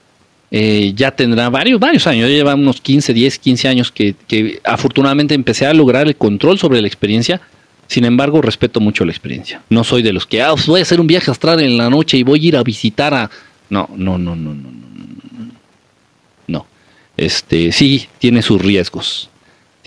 [0.51, 4.59] Eh, ya tendrá varios, varios años, ya lleva unos 15, 10, 15 años que, que
[4.65, 7.43] afortunadamente empecé a lograr el control sobre la experiencia,
[7.87, 9.61] sin embargo, respeto mucho la experiencia.
[9.69, 12.17] No soy de los que, ah, voy a hacer un viaje astral en la noche
[12.17, 13.31] y voy a ir a visitar a...
[13.69, 15.53] No, no, no, no, no, no.
[16.47, 16.67] No.
[17.19, 19.29] Este, sí, tiene sus riesgos.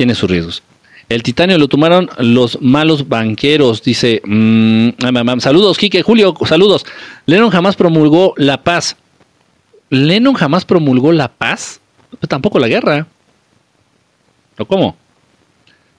[0.01, 0.63] Tiene sus riesgos.
[1.09, 4.19] El titanio lo tomaron los malos banqueros, dice.
[4.25, 6.87] mm, am, saludos, Quique, Julio, saludos.
[7.27, 8.97] Lennon jamás promulgó la paz.
[9.91, 11.81] Lennon jamás promulgó la paz.
[12.19, 13.05] Pues tampoco la guerra.
[14.57, 14.95] ¿O cómo?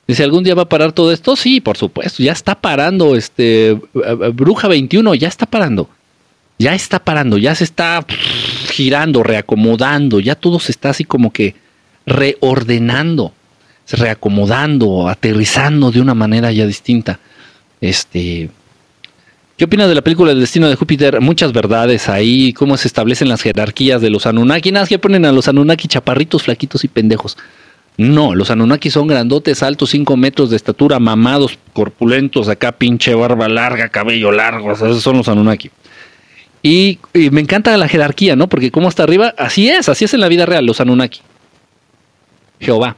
[0.08, 1.36] Dice, ¿algún día va a parar todo esto?
[1.36, 3.14] Sí, por supuesto, ya está parando.
[3.14, 5.88] Este, eh, eh, Bruja 21, ya está parando.
[6.58, 8.04] Ya está parando, ya se está
[8.68, 11.54] girando, reacomodando, ya todo se está así como que
[12.04, 13.32] reordenando,
[13.92, 17.20] reacomodando, aterrizando de una manera ya distinta.
[17.80, 18.50] Este,
[19.56, 21.20] ¿Qué opinas de la película El destino de Júpiter?
[21.20, 24.72] Muchas verdades ahí, cómo se establecen las jerarquías de los Anunnaki.
[24.72, 27.36] Nada, que ponen a los Anunnaki chaparritos, flaquitos y pendejos.
[27.98, 33.48] No, los Anunnaki son grandotes, altos, 5 metros de estatura, mamados, corpulentos, acá pinche barba
[33.48, 35.70] larga, cabello largo, esos son los Anunnaki.
[36.62, 38.48] Y, y me encanta la jerarquía, ¿no?
[38.48, 41.20] Porque como está arriba, así es, así es en la vida real, los Anunnaki.
[42.58, 42.96] Jehová.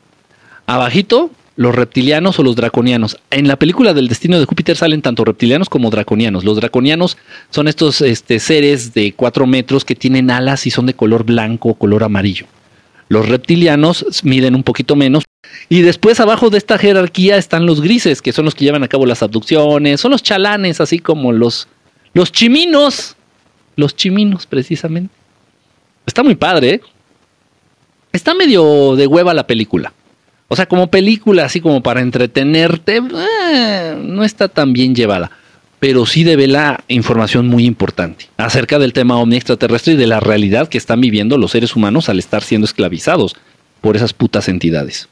[0.66, 3.18] Abajito, los reptilianos o los draconianos.
[3.30, 6.44] En la película del destino de Júpiter salen tanto reptilianos como draconianos.
[6.44, 7.16] Los draconianos
[7.50, 11.70] son estos este, seres de 4 metros que tienen alas y son de color blanco
[11.70, 12.46] o color amarillo.
[13.08, 15.24] Los reptilianos miden un poquito menos.
[15.68, 18.88] Y después abajo de esta jerarquía están los grises, que son los que llevan a
[18.88, 21.68] cabo las abducciones, son los chalanes, así como los,
[22.12, 23.16] los chiminos.
[23.76, 25.12] Los chiminos, precisamente.
[26.06, 26.80] Está muy padre, ¿eh?
[28.12, 29.92] Está medio de hueva la película.
[30.48, 35.30] O sea, como película, así como para entretenerte, eh, no está tan bien llevada.
[35.80, 40.68] Pero sí devela información muy importante acerca del tema ovni extraterrestre y de la realidad
[40.68, 43.36] que están viviendo los seres humanos al estar siendo esclavizados
[43.80, 45.08] por esas putas entidades.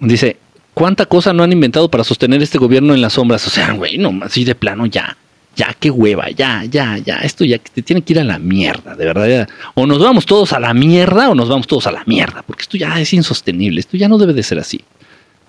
[0.00, 0.38] Dice,
[0.72, 3.46] ¿cuánta cosa no han inventado para sostener este gobierno en las sombras?
[3.46, 5.16] O sea, güey, no, así de plano ya
[5.56, 8.94] ya, qué hueva, ya, ya, ya, esto ya te tiene que ir a la mierda,
[8.94, 9.48] de verdad.
[9.74, 12.62] O nos vamos todos a la mierda o nos vamos todos a la mierda, porque
[12.62, 14.80] esto ya es insostenible, esto ya no debe de ser así.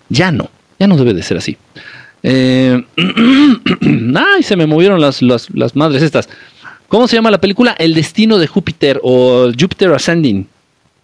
[0.09, 0.49] Ya no,
[0.79, 1.57] ya no debe de ser así.
[2.23, 2.83] Eh,
[4.15, 6.29] ay, se me movieron las, las, las madres estas.
[6.87, 7.75] ¿Cómo se llama la película?
[7.77, 10.47] El destino de Júpiter o Jupiter Ascending.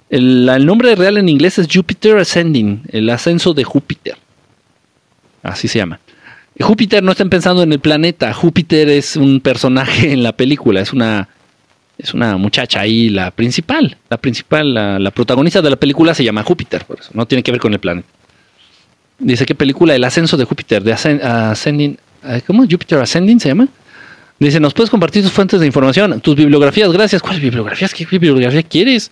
[0.09, 4.17] El, el, nombre real en inglés es Jupiter Ascending, el ascenso de Júpiter.
[5.41, 5.99] Así se llama.
[6.59, 8.33] Júpiter no estén pensando en el planeta.
[8.33, 11.29] Júpiter es un personaje en la película, es una,
[11.97, 13.97] es una muchacha ahí, la principal.
[14.09, 14.73] La principal,
[15.03, 17.73] la, protagonista de la película se llama Júpiter, por eso no tiene que ver con
[17.73, 18.07] el planeta.
[19.19, 22.63] Dice qué película, El ascenso de Júpiter, de Ascending, eh, ¿cómo?
[22.63, 23.67] Júpiter Ascending se llama.
[24.39, 26.19] Dice, ¿nos puedes compartir tus fuentes de información?
[26.19, 27.21] Tus bibliografías, gracias.
[27.21, 27.93] ¿Cuáles bibliografías?
[27.93, 29.11] ¿Qué bibliografía quieres?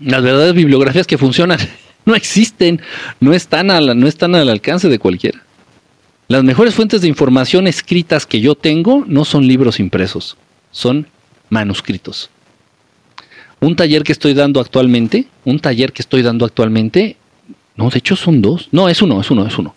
[0.00, 1.60] Las verdaderas bibliografías que funcionan
[2.06, 2.80] no existen,
[3.20, 5.42] no están, no están al alcance de cualquiera.
[6.28, 10.36] Las mejores fuentes de información escritas que yo tengo no son libros impresos,
[10.70, 11.06] son
[11.50, 12.30] manuscritos.
[13.60, 17.16] Un taller que estoy dando actualmente, un taller que estoy dando actualmente,
[17.76, 19.74] no, de hecho son dos, no, es uno, es uno, es uno.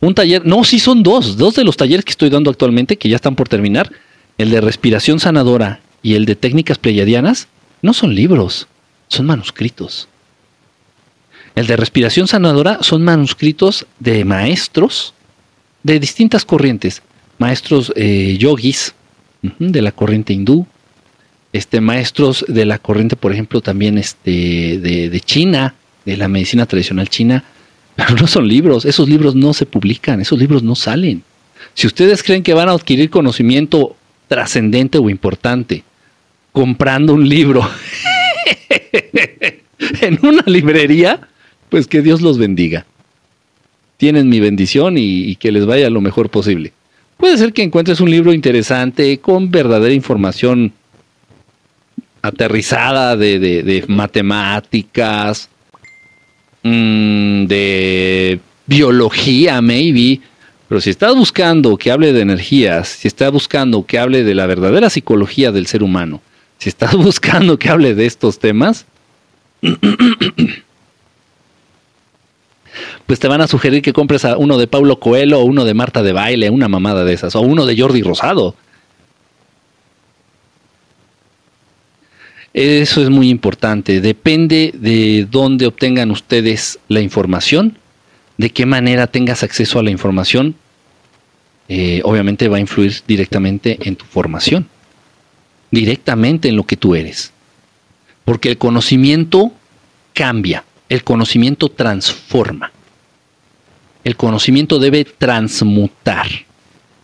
[0.00, 3.08] Un taller, no, sí son dos, dos de los talleres que estoy dando actualmente, que
[3.08, 3.90] ya están por terminar,
[4.38, 7.48] el de respiración sanadora y el de técnicas pleyadianas,
[7.82, 8.68] no son libros,
[9.08, 10.08] son manuscritos.
[11.54, 15.14] El de respiración sanadora son manuscritos de maestros
[15.82, 17.02] de distintas corrientes,
[17.38, 18.94] maestros eh, yogis
[19.42, 20.66] de la corriente hindú,
[21.52, 25.74] este, maestros de la corriente, por ejemplo, también este, de, China,
[26.04, 27.44] de la medicina tradicional china,
[27.96, 31.22] pero no son libros, esos libros no se publican, esos libros no salen.
[31.74, 33.96] Si ustedes creen que van a adquirir conocimiento
[34.28, 35.84] trascendente o importante
[36.52, 37.68] comprando un libro
[40.00, 41.28] en una librería,
[41.70, 42.84] pues que Dios los bendiga.
[43.96, 46.72] Tienen mi bendición y, que les vaya lo mejor posible.
[47.16, 50.72] Puede ser que encuentres un libro interesante con verdadera información
[52.22, 55.48] aterrizada de, matemáticas,
[56.62, 60.20] mm, de biología, maybe.
[60.68, 64.46] Pero si estás buscando que hable de energías, si estás buscando que hable de la
[64.46, 66.22] verdadera psicología del ser humano,
[66.58, 68.86] si estás buscando que hable de estos temas,
[73.10, 75.74] pues te van a sugerir que compres a uno de Paulo Coelho o uno de
[75.74, 78.54] Marta de Baile, una mamada de esas, o uno de Jordi Rosado.
[82.54, 84.00] Eso es muy importante.
[84.00, 87.78] Depende de dónde obtengan ustedes la información,
[88.38, 90.54] de qué manera tengas acceso a la información.
[91.68, 94.68] Eh, obviamente va a influir directamente en tu formación,
[95.72, 97.32] directamente en lo que tú eres.
[98.24, 99.50] Porque el conocimiento
[100.14, 102.70] cambia, el conocimiento transforma.
[104.04, 106.26] El conocimiento debe transmutar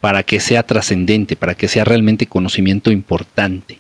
[0.00, 3.78] para que sea trascendente, para que sea realmente conocimiento importante.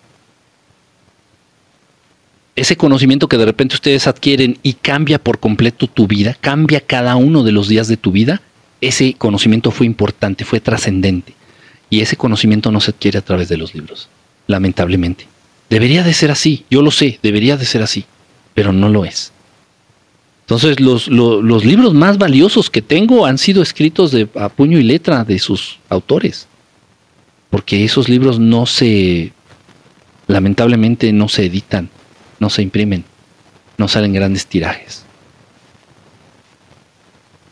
[2.56, 7.14] Ese conocimiento que de repente ustedes adquieren y cambia por completo tu vida, cambia cada
[7.16, 8.40] uno de los días de tu vida,
[8.80, 11.34] ese conocimiento fue importante, fue trascendente.
[11.90, 14.08] Y ese conocimiento no se adquiere a través de los libros,
[14.46, 15.26] lamentablemente.
[15.68, 18.06] Debería de ser así, yo lo sé, debería de ser así,
[18.54, 19.32] pero no lo es.
[20.46, 24.84] Entonces, los, los, libros más valiosos que tengo han sido escritos de, a puño y
[24.84, 26.46] letra de sus autores.
[27.50, 29.32] Porque esos libros no se,
[30.28, 31.90] lamentablemente, no se editan,
[32.38, 33.04] no se imprimen,
[33.76, 35.04] no salen grandes tirajes.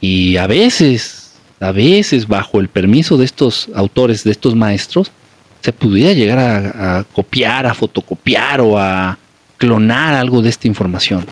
[0.00, 5.10] Y a veces, a veces, bajo el permiso de estos autores, de estos maestros,
[5.62, 9.18] se pudiera llegar a copiar, a fotocopiar o a
[9.58, 11.26] clonar algo de esta información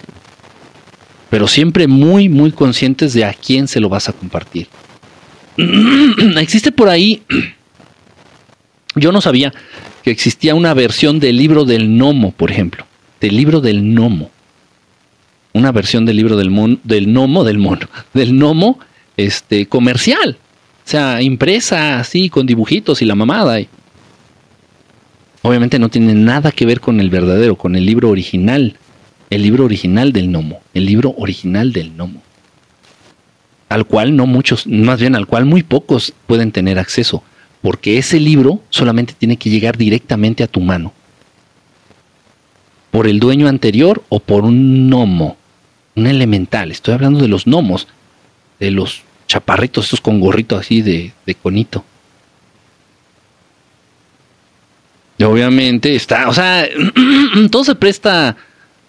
[1.32, 4.68] pero siempre muy, muy conscientes de a quién se lo vas a compartir.
[6.36, 7.22] Existe por ahí,
[8.96, 9.50] yo no sabía
[10.02, 12.84] que existía una versión del libro del gnomo, por ejemplo,
[13.18, 14.30] del libro del gnomo.
[15.54, 18.78] Una versión del libro del, mon, del gnomo, del mono, del gnomo
[19.16, 20.36] este, comercial.
[20.84, 23.58] O sea, impresa así, con dibujitos y la mamada.
[25.40, 28.76] Obviamente no tiene nada que ver con el verdadero, con el libro original.
[29.32, 30.60] El libro original del gnomo.
[30.74, 32.20] El libro original del gnomo.
[33.70, 37.24] Al cual no muchos, más bien al cual muy pocos pueden tener acceso.
[37.62, 40.92] Porque ese libro solamente tiene que llegar directamente a tu mano.
[42.90, 45.38] Por el dueño anterior o por un gnomo.
[45.96, 46.70] Un elemental.
[46.70, 47.88] Estoy hablando de los gnomos.
[48.60, 51.86] De los chaparritos, estos con gorrito así de, de conito.
[55.16, 56.68] Y obviamente está, o sea,
[57.50, 58.36] todo se presta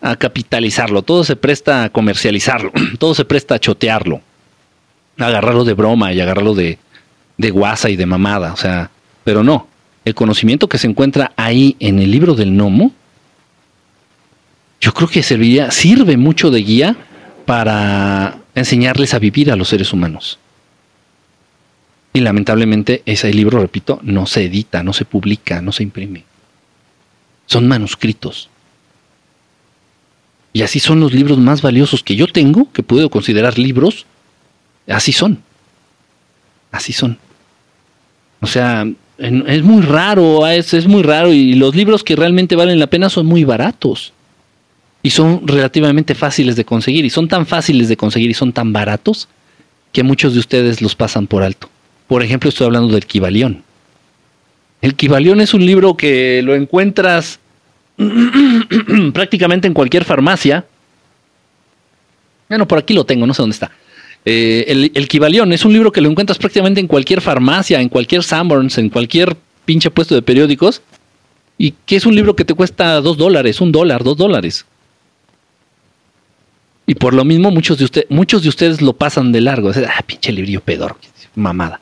[0.03, 4.21] a capitalizarlo, todo se presta a comercializarlo, todo se presta a chotearlo,
[5.17, 6.77] a agarrarlo de broma y agarrarlo de,
[7.37, 8.91] de guasa y de mamada, o sea,
[9.23, 9.67] pero no,
[10.03, 12.91] el conocimiento que se encuentra ahí en el libro del gnomo,
[14.81, 16.97] yo creo que serviría, sirve mucho de guía
[17.45, 20.37] para enseñarles a vivir a los seres humanos.
[22.11, 26.25] Y lamentablemente ese libro, repito, no se edita, no se publica, no se imprime.
[27.45, 28.49] Son manuscritos.
[30.53, 34.05] Y así son los libros más valiosos que yo tengo, que puedo considerar libros.
[34.87, 35.39] Así son.
[36.71, 37.17] Así son.
[38.39, 38.87] O sea,
[39.17, 43.09] es muy raro, es, es muy raro y los libros que realmente valen la pena
[43.09, 44.13] son muy baratos.
[45.01, 47.03] Y son relativamente fáciles de conseguir.
[47.03, 49.27] Y son tan fáciles de conseguir y son tan baratos
[49.91, 51.69] que muchos de ustedes los pasan por alto.
[52.07, 53.63] Por ejemplo, estoy hablando del Kibalión.
[54.81, 57.39] El Kibalión es un libro que lo encuentras
[59.13, 60.65] prácticamente en cualquier farmacia.
[62.49, 63.71] Bueno, por aquí lo tengo, no sé dónde está.
[64.25, 68.23] Eh, el, el es un libro que lo encuentras prácticamente en cualquier farmacia, en cualquier
[68.23, 69.35] Sanborns, en cualquier
[69.65, 70.81] pinche puesto de periódicos.
[71.57, 74.65] Y que es un libro que te cuesta dos dólares, un dólar, dos dólares.
[76.85, 79.69] Y por lo mismo muchos de, ustedes muchos de ustedes lo pasan de largo.
[79.69, 80.97] ah, pinche librillo pedor,
[81.35, 81.79] mamada.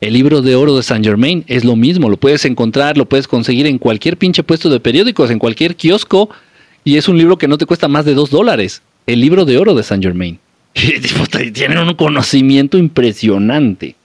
[0.00, 3.26] El libro de oro de Saint Germain es lo mismo, lo puedes encontrar, lo puedes
[3.26, 6.28] conseguir en cualquier pinche puesto de periódicos, en cualquier kiosco,
[6.84, 8.82] y es un libro que no te cuesta más de dos dólares.
[9.06, 10.38] El libro de oro de Saint Germain.
[11.54, 13.96] Tienen un conocimiento impresionante.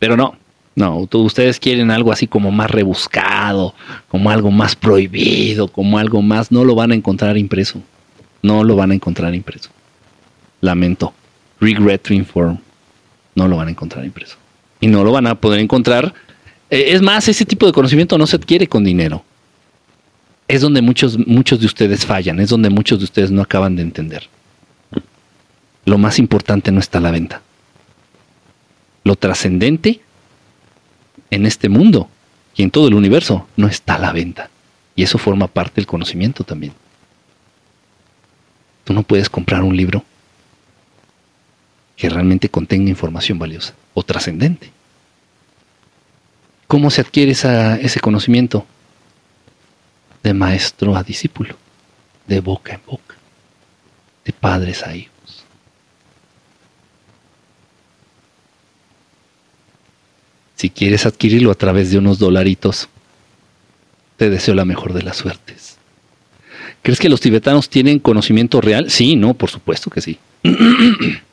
[0.00, 0.36] Pero no,
[0.74, 3.72] no, ustedes quieren algo así como más rebuscado,
[4.08, 7.80] como algo más prohibido, como algo más, no lo van a encontrar impreso.
[8.42, 9.70] No lo van a encontrar impreso.
[10.60, 11.14] Lamento.
[11.60, 12.58] Regret to inform
[13.36, 14.36] no lo van a encontrar impreso.
[14.80, 16.12] Y no lo van a poder encontrar.
[16.70, 19.22] Eh, es más, ese tipo de conocimiento no se adquiere con dinero.
[20.48, 23.82] Es donde muchos, muchos de ustedes fallan, es donde muchos de ustedes no acaban de
[23.82, 24.28] entender.
[25.84, 27.42] Lo más importante no está la venta.
[29.04, 30.00] Lo trascendente
[31.30, 32.08] en este mundo
[32.56, 34.50] y en todo el universo no está la venta.
[34.96, 36.72] Y eso forma parte del conocimiento también.
[38.84, 40.04] Tú no puedes comprar un libro
[41.96, 44.70] que realmente contenga información valiosa o trascendente.
[46.66, 48.66] ¿Cómo se adquiere ese conocimiento?
[50.22, 51.56] De maestro a discípulo,
[52.26, 53.14] de boca en boca,
[54.24, 55.44] de padres a hijos.
[60.56, 62.88] Si quieres adquirirlo a través de unos dolaritos,
[64.16, 65.76] te deseo la mejor de las suertes.
[66.82, 68.90] ¿Crees que los tibetanos tienen conocimiento real?
[68.90, 70.18] Sí, no, por supuesto que sí.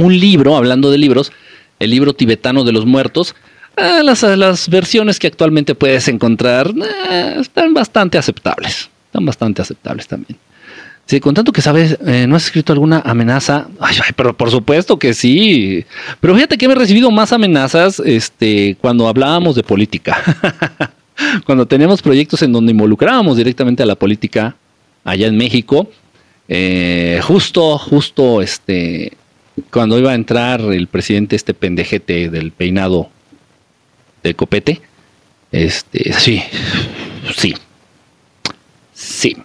[0.00, 1.32] un libro, hablando de libros,
[1.78, 3.34] el libro tibetano de los muertos,
[3.76, 6.72] ah, las, versiones que actualmente puedes encontrar
[7.10, 8.90] ah, están bastante aceptables.
[9.06, 10.38] Están bastante aceptables también.
[11.06, 13.66] Sí, con tanto que sabes, eh, ¿no has escrito alguna amenaza?
[13.80, 15.84] Ay, pero por supuesto que sí.
[16.20, 20.22] Pero fíjate que he recibido más amenazas este, cuando hablábamos de política.
[21.44, 24.54] cuando teníamos proyectos en donde involucrábamos directamente a la política
[25.02, 25.90] allá en México.
[26.48, 29.12] Eh, justo, justo, este,
[29.70, 33.10] cuando iba a entrar el presidente, este pendejete del peinado
[34.22, 34.80] de copete,
[35.52, 36.42] este, sí,
[37.34, 37.54] sí,
[38.92, 39.36] sí.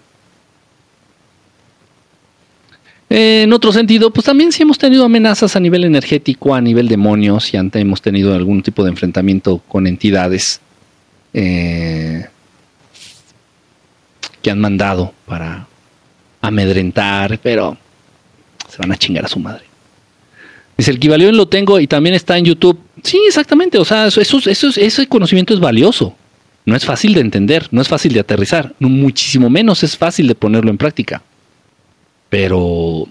[3.10, 7.54] En otro sentido, pues también sí hemos tenido amenazas a nivel energético, a nivel demonios,
[7.54, 10.60] y antes hemos tenido algún tipo de enfrentamiento con entidades
[11.34, 12.26] eh,
[14.42, 15.68] que han mandado para
[16.42, 17.78] amedrentar, pero
[18.70, 19.75] se van a chingar a su madre.
[20.78, 22.80] Dice, el Kibalión lo tengo y también está en YouTube.
[23.04, 23.78] Sí, exactamente.
[23.78, 26.16] O sea, ese conocimiento es valioso.
[26.66, 28.74] No es fácil de entender, no es fácil de aterrizar.
[28.80, 31.22] Muchísimo menos es fácil de ponerlo en práctica.
[32.30, 33.08] Pero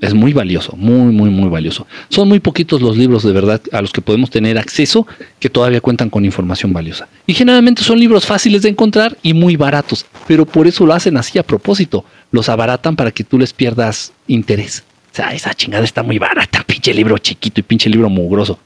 [0.00, 1.86] es muy valioso, muy, muy, muy valioso.
[2.08, 5.06] Son muy poquitos los libros de verdad a los que podemos tener acceso
[5.38, 7.08] que todavía cuentan con información valiosa.
[7.26, 10.04] Y generalmente son libros fáciles de encontrar y muy baratos.
[10.26, 12.04] Pero por eso lo hacen así a propósito.
[12.32, 14.84] Los abaratan para que tú les pierdas interés.
[15.12, 18.58] O sea, esa chingada está muy barata, pinche libro chiquito y pinche libro mugroso.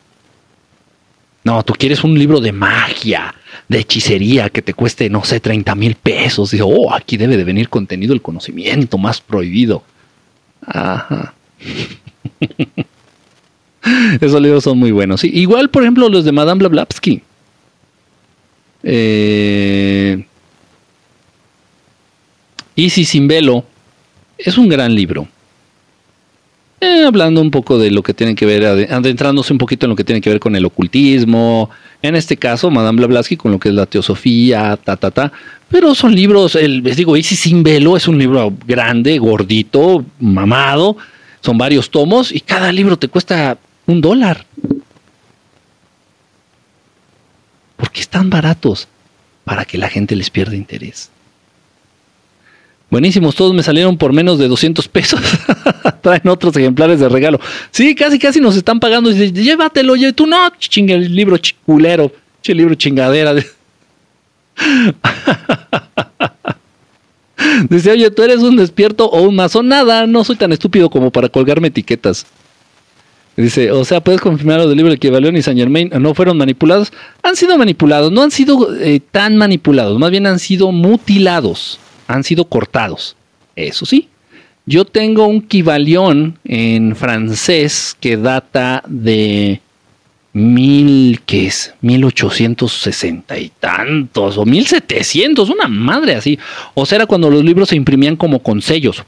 [1.44, 3.34] No, tú quieres un libro de magia,
[3.68, 6.52] de hechicería que te cueste, no sé, 30 mil pesos.
[6.52, 9.82] Dice, oh, aquí debe de venir contenido el conocimiento más prohibido.
[10.64, 11.34] Ajá.
[14.20, 15.24] Esos libros son muy buenos.
[15.24, 17.20] Igual, por ejemplo, los de Madame Blavatsky.
[18.84, 20.24] Eh,
[22.76, 23.64] Easy sin velo
[24.38, 25.28] es un gran libro.
[26.84, 29.94] Eh, hablando un poco de lo que tiene que ver, adentrándose un poquito en lo
[29.94, 31.70] que tiene que ver con el ocultismo,
[32.02, 35.30] en este caso, Madame Blavatsky con lo que es la teosofía, ta, ta, ta.
[35.68, 40.96] Pero son libros, el, les digo, Easy sin velo es un libro grande, gordito, mamado,
[41.40, 44.44] son varios tomos y cada libro te cuesta un dólar.
[47.76, 48.88] ¿Por qué están baratos?
[49.44, 51.11] Para que la gente les pierda interés.
[52.92, 55.18] Buenísimos, todos me salieron por menos de 200 pesos.
[56.02, 57.40] Traen otros ejemplares de regalo.
[57.70, 59.08] Sí, casi, casi nos están pagando.
[59.08, 62.12] Dice, llévatelo, oye, tú no, chinga el libro chiculero,
[62.42, 63.34] che libro chingadera.
[67.70, 69.62] Dice, oye, tú eres un despierto o un mazo.
[69.62, 72.26] Nada, no soy tan estúpido como para colgarme etiquetas.
[73.38, 76.36] Dice, o sea, puedes confirmar lo del libro que León y Saint Germain no fueron
[76.36, 76.92] manipulados.
[77.22, 82.24] Han sido manipulados, no han sido eh, tan manipulados, más bien han sido mutilados, han
[82.24, 83.16] sido cortados.
[83.56, 84.08] Eso sí.
[84.64, 89.60] Yo tengo un Kibalión en francés que data de
[90.32, 91.74] mil, ¿qué es?
[91.80, 96.38] 1860 y tantos, o 1700, una madre así.
[96.74, 99.04] O sea, era cuando los libros se imprimían como con sellos,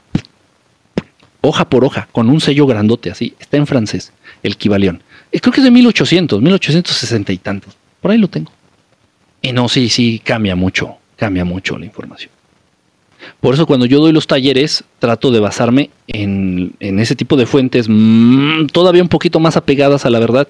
[1.41, 3.33] hoja por hoja, con un sello grandote así.
[3.39, 4.11] Está en francés,
[4.43, 5.01] el Kibalión.
[5.31, 7.77] Eh, creo que es de 1800, 1860 y tantos.
[8.01, 8.51] Por ahí lo tengo.
[9.41, 12.34] Y no, sí, sí, cambia mucho, cambia mucho la información.
[13.41, 17.87] Por eso cuando yo doy los talleres, trato de basarme en, ese tipo de fuentes
[17.89, 20.47] mm, todavía un poquito más apegadas a la verdad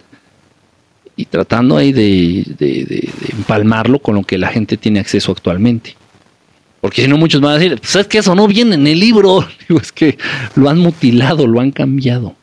[1.16, 5.96] y tratando ahí de, de, empalmarlo con lo que la gente tiene acceso actualmente.
[6.82, 9.00] Porque si no, muchos van a decir, pues es que eso no viene en el
[9.00, 9.48] libro.
[9.68, 10.18] Digo, es que
[10.56, 12.36] lo han mutilado, lo han cambiado.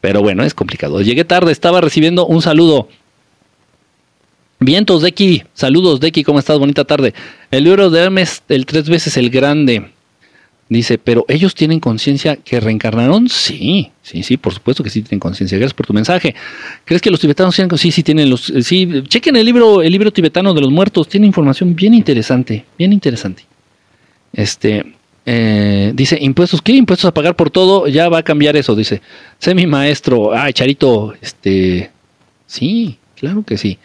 [0.00, 1.00] Pero bueno, es complicado.
[1.02, 2.88] Llegué tarde, estaba recibiendo un saludo.
[4.64, 5.42] Vientos, Deki.
[5.52, 6.58] Saludos, Deki, ¿cómo estás?
[6.58, 7.12] Bonita tarde.
[7.50, 9.90] El libro de Hermes, el tres veces el grande.
[10.70, 13.28] Dice, pero ellos tienen conciencia que reencarnaron.
[13.28, 15.58] Sí, sí, sí, por supuesto que sí tienen conciencia.
[15.58, 16.34] Gracias por tu mensaje.
[16.86, 18.52] ¿Crees que los tibetanos tienen Sí, sí tienen los.
[18.62, 21.08] Sí, chequen el libro, el libro tibetano de los muertos.
[21.08, 23.44] Tiene información bien interesante, bien interesante.
[24.32, 24.94] Este,
[25.26, 26.72] eh, dice, impuestos, ¿qué?
[26.72, 27.86] Impuestos a pagar por todo.
[27.86, 29.02] Ya va a cambiar eso, dice.
[29.38, 30.32] Sé mi maestro.
[30.34, 31.90] Ay, Charito, este.
[32.46, 33.78] Sí, claro que sí.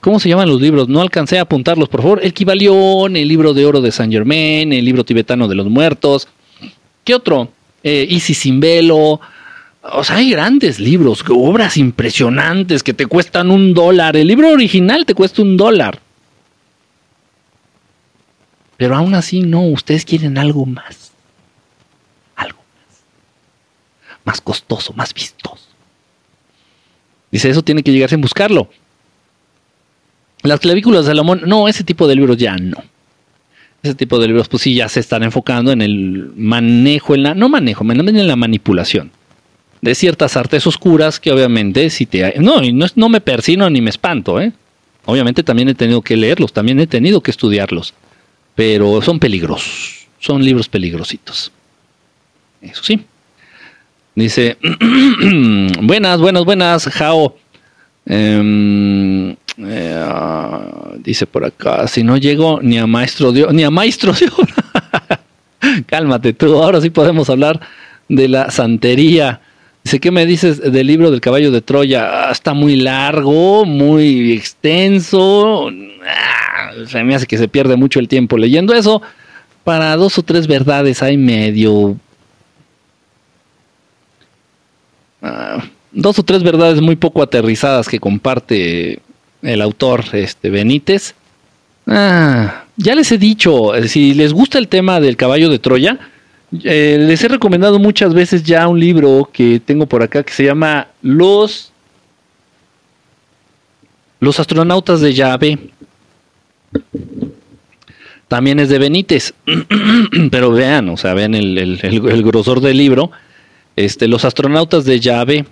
[0.00, 0.88] ¿Cómo se llaman los libros?
[0.88, 2.20] No alcancé a apuntarlos, por favor.
[2.22, 6.28] El Kibalión, el libro de oro de Saint Germain, el libro tibetano de los muertos.
[7.04, 7.48] ¿Qué otro?
[7.82, 9.20] Eh, Isis sin velo.
[9.82, 14.16] O sea, hay grandes libros, obras impresionantes que te cuestan un dólar.
[14.16, 16.00] El libro original te cuesta un dólar.
[18.76, 21.12] Pero aún así, no, ustedes quieren algo más.
[22.36, 23.02] Algo más.
[24.24, 25.68] Más costoso, más vistoso.
[27.32, 28.68] Dice, eso tiene que llegarse a buscarlo.
[30.42, 32.78] Las clavículas de Salomón, no, ese tipo de libros ya no.
[33.82, 37.34] Ese tipo de libros, pues sí, ya se están enfocando en el manejo, en la,
[37.34, 39.10] no manejo, en la manipulación
[39.82, 42.38] de ciertas artes oscuras que obviamente si te...
[42.38, 44.52] No, no, no me persino ni me espanto, ¿eh?
[45.04, 47.92] Obviamente también he tenido que leerlos, también he tenido que estudiarlos,
[48.54, 51.50] pero son peligrosos, son libros peligrositos.
[52.60, 53.04] Eso sí.
[54.14, 54.56] Dice,
[55.82, 57.36] buenas, buenas, buenas, Jao.
[58.06, 59.36] Eh,
[61.02, 64.30] dice por acá, si no llego ni a maestro de ni a maestro de
[65.86, 67.60] Cálmate tú, ahora sí podemos hablar
[68.08, 69.40] de la santería.
[69.84, 72.28] Dice, ¿qué me dices del libro del caballo de Troya?
[72.28, 75.70] Ah, está muy largo, muy extenso.
[76.06, 79.02] Ah, se me hace que se pierde mucho el tiempo leyendo eso.
[79.64, 81.96] Para dos o tres verdades hay medio...
[85.20, 89.00] Ah, dos o tres verdades muy poco aterrizadas que comparte
[89.42, 91.14] el autor este, Benítez.
[91.86, 95.98] Ah, ya les he dicho, si les gusta el tema del caballo de Troya,
[96.64, 100.44] eh, les he recomendado muchas veces ya un libro que tengo por acá que se
[100.44, 101.72] llama Los,
[104.20, 105.58] Los astronautas de Yahvé.
[108.28, 109.34] También es de Benítez,
[110.30, 113.10] pero vean, o sea, vean el, el, grosor del libro.
[113.76, 115.46] Este, Los astronautas de Yahvé.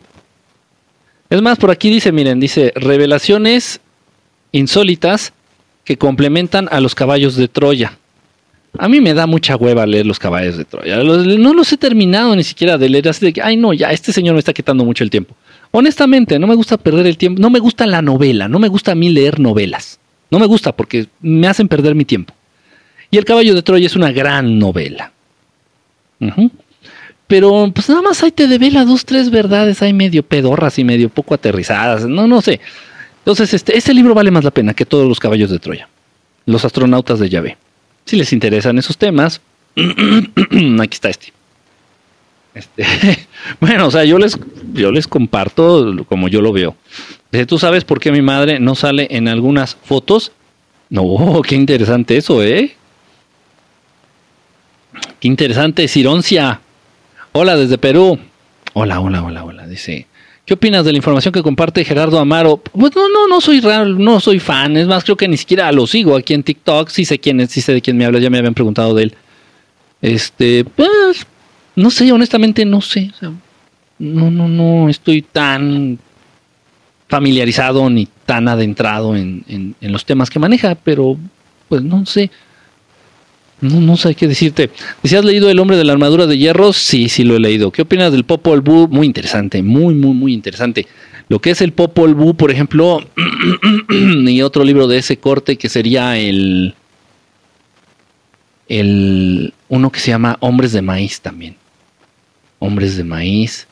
[1.30, 3.80] Es más, por aquí dice, miren, dice, revelaciones
[4.52, 5.32] insólitas
[5.84, 7.96] que complementan a los caballos de Troya.
[8.78, 10.96] A mí me da mucha hueva leer los caballos de Troya.
[10.98, 14.12] no los he terminado ni siquiera de leer así de que, ay no, ya, este
[14.12, 15.34] señor me está quitando mucho el tiempo.
[15.70, 18.92] Honestamente, no me gusta perder el tiempo, no me gusta la novela, no me gusta
[18.92, 20.00] a mí leer novelas.
[20.30, 22.34] No me gusta porque me hacen perder mi tiempo.
[23.10, 25.12] Y El caballo de Troya es una gran novela.
[26.20, 26.50] Ujú.
[27.30, 31.08] Pero pues nada más ahí te devela dos, tres verdades, hay medio pedorras y medio
[31.08, 32.60] poco aterrizadas, no, no sé.
[33.18, 35.88] Entonces, este, ese libro vale más la pena que todos los caballos de Troya.
[36.44, 37.56] Los astronautas de Yahvé.
[38.04, 39.40] Si les interesan esos temas,
[39.76, 41.32] aquí está este.
[42.52, 42.84] Este,
[43.60, 44.36] bueno, o sea, yo les,
[44.72, 46.74] yo les comparto como yo lo veo.
[47.46, 50.32] ¿Tú sabes por qué mi madre no sale en algunas fotos?
[50.88, 52.74] No, qué interesante eso, ¿eh?
[55.20, 56.60] Qué interesante, Cironcia.
[57.32, 58.18] Hola desde Perú.
[58.74, 59.66] Hola, hola, hola, hola.
[59.66, 60.06] Dice,
[60.44, 62.58] ¿qué opinas de la información que comparte Gerardo Amaro?
[62.58, 64.76] Pues no, no, no soy raro, no soy fan.
[64.76, 66.88] Es más, creo que ni siquiera lo sigo aquí en TikTok.
[66.88, 68.18] Sí sé quién es, sí sé de quién me habla.
[68.18, 69.14] Ya me habían preguntado de él.
[70.02, 71.26] Este, pues,
[71.76, 73.10] no sé, honestamente no sé.
[73.14, 73.30] O sea,
[73.98, 75.98] no, no, no estoy tan
[77.08, 81.16] familiarizado ni tan adentrado en, en- en los temas que maneja, pero
[81.68, 82.30] pues no sé.
[83.60, 84.70] No, no sé qué decirte.
[85.04, 86.72] ¿Si has leído El hombre de la armadura de hierro?
[86.72, 87.70] Sí, sí lo he leído.
[87.70, 88.88] ¿Qué opinas del Popol Vuh?
[88.88, 90.86] Muy interesante, muy, muy, muy interesante.
[91.28, 93.00] Lo que es el Popol Vuh, por ejemplo,
[93.90, 96.74] y otro libro de ese corte que sería el,
[98.68, 101.56] el uno que se llama Hombres de Maíz también.
[102.58, 103.66] Hombres de Maíz.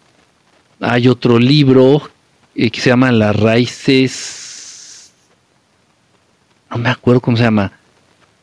[0.81, 2.11] Hay otro libro
[2.55, 5.13] eh, que se llama Las Raíces.
[6.71, 7.78] No me acuerdo cómo se llama.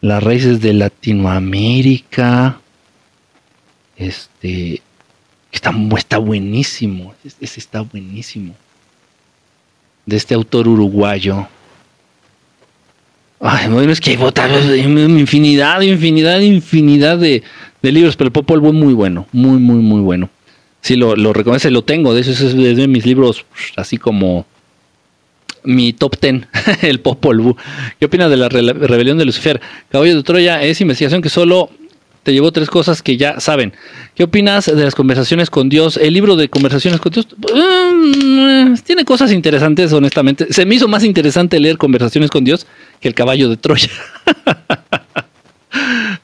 [0.05, 2.59] Las Raíces de Latinoamérica.
[3.97, 4.83] Este.
[5.51, 7.15] Está, está buenísimo.
[7.23, 8.53] Ese está buenísimo.
[10.05, 11.47] De este autor uruguayo.
[13.39, 17.41] Ay, bueno, es que hay infinidad, infinidad, infinidad de,
[17.81, 20.29] de libros, pero el Popol Vuh muy bueno, muy, muy, muy bueno.
[20.81, 23.43] Sí, lo, lo reconoce, lo tengo, de eso es de mis libros,
[23.75, 24.45] así como
[25.65, 26.45] mi top ten,
[26.81, 27.55] el Popol Vuh.
[27.99, 29.59] ¿Qué opinas de la rebelión de Lucifer?
[29.89, 31.69] Caballo de Troya es investigación que solo
[32.23, 33.73] te llevó tres cosas que ya saben.
[34.15, 35.97] ¿Qué opinas de las conversaciones con Dios?
[35.97, 40.47] El libro de conversaciones con Dios mm, tiene cosas interesantes, honestamente.
[40.51, 42.65] Se me hizo más interesante leer conversaciones con Dios
[42.99, 43.89] que el caballo de Troya.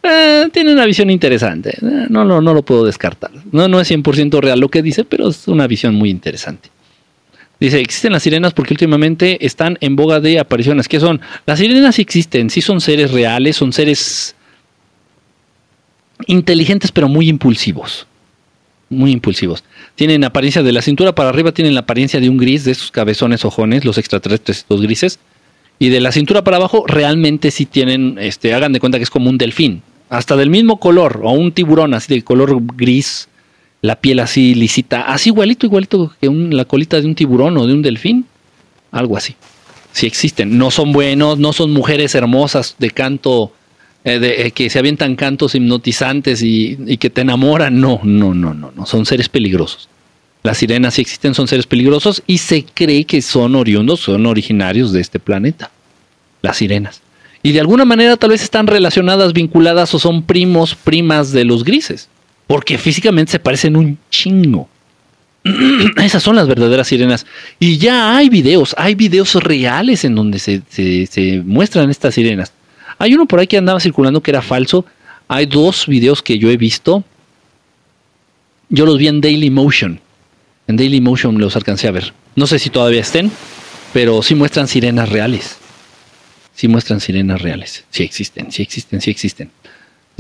[0.04, 1.72] Eh, tiene una visión interesante.
[1.82, 3.32] Eh, no, lo- no lo puedo descartar.
[3.52, 6.70] No, no es 100% real lo que dice, pero es una visión muy interesante.
[7.62, 10.88] Dice, existen las sirenas porque últimamente están en boga de apariciones.
[10.88, 11.22] ¿Qué son?
[11.46, 14.36] Las sirenas existen, sí son seres reales, son seres
[16.26, 18.08] inteligentes pero muy impulsivos.
[18.90, 19.64] Muy impulsivos.
[19.94, 22.90] Tienen apariencia de la cintura para arriba, tienen la apariencia de un gris, de esos
[22.90, 25.20] cabezones ojones, los extraterrestres, los grises.
[25.78, 29.12] Y de la cintura para abajo realmente sí tienen, este, hagan de cuenta que es
[29.12, 29.84] como un delfín.
[30.10, 33.30] Hasta del mismo color, o un tiburón así de color gris,
[33.82, 37.74] la piel así lisita, así igualito, igualito que la colita de un tiburón o de
[37.74, 38.26] un delfín.
[38.92, 39.36] Algo así.
[39.94, 40.58] Sí existen.
[40.58, 43.54] No son buenos, no son mujeres hermosas de canto,
[44.04, 47.80] eh, de, eh, que se avientan cantos hipnotizantes y, y que te enamoran.
[47.80, 48.86] No, no, no, no, no.
[48.86, 49.90] Son seres peligrosos.
[50.44, 54.92] Las sirenas sí existen, son seres peligrosos y se cree que son oriundos, son originarios
[54.92, 55.72] de este planeta.
[56.42, 57.02] Las sirenas.
[57.44, 61.64] Y de alguna manera tal vez están relacionadas, vinculadas o son primos, primas de los
[61.64, 62.10] grises.
[62.48, 64.68] Porque físicamente se parecen un chingo.
[65.98, 67.26] Esas son las verdaderas sirenas.
[67.60, 72.52] Y ya hay videos, hay videos reales en donde se, se- muestran estas sirenas.
[73.00, 74.86] Hay uno por ahí que andaba circulando que era falso.
[75.28, 77.04] Hay dos videos que yo he visto.
[78.70, 80.00] Yo los vi en Daily Motion.
[80.68, 82.14] En Daily Motion los alcancé a ver.
[82.36, 83.32] No sé si todavía estén,
[83.94, 85.58] pero sí muestran sirenas reales.
[86.54, 87.86] Sí muestran sirenas reales.
[87.90, 89.52] Sí existen, sí existen, sí existen.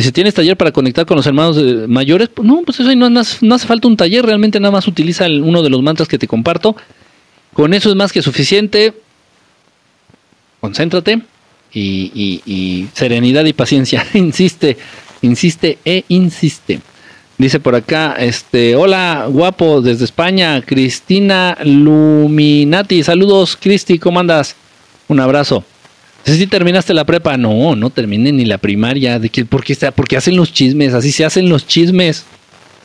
[0.02, 2.28] Dice, ¿tienes taller para conectar con los hermanos eh, mayores?
[2.28, 5.70] Pues no, pues eso no, hace- falta un taller, realmente nada más utiliza uno de
[5.70, 6.76] los mantras que te comparto.
[7.54, 8.96] Con eso es más que suficiente.
[10.60, 11.22] Concéntrate
[11.72, 14.04] y, y- y serenidad y paciencia.
[14.16, 14.76] insiste,
[15.22, 16.80] insiste e insiste.
[17.38, 23.04] Dice por acá, este, hola, guapo, desde España, Cristina Luminati.
[23.04, 24.56] Saludos, Cristi, ¿cómo andas?
[25.08, 25.64] Un abrazo.
[26.26, 27.38] Dice, ¿sí terminaste la prepa?
[27.38, 29.20] No, no terminé ni la primaria.
[29.50, 30.94] ¿Por qué porque hacen los chismes?
[30.94, 32.26] Así se hacen los chismes.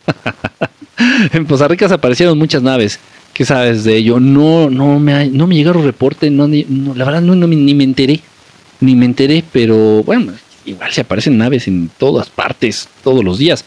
[1.32, 2.98] en Poza Rica se aparecieron muchas naves.
[3.32, 4.18] ¿Qué sabes de ello?
[4.18, 8.20] No, no me, no me llegaron reportes, no, la verdad no, ni me enteré.
[8.80, 10.32] Ni me enteré, pero bueno,
[10.64, 13.64] igual se aparecen naves en todas partes, todos los días.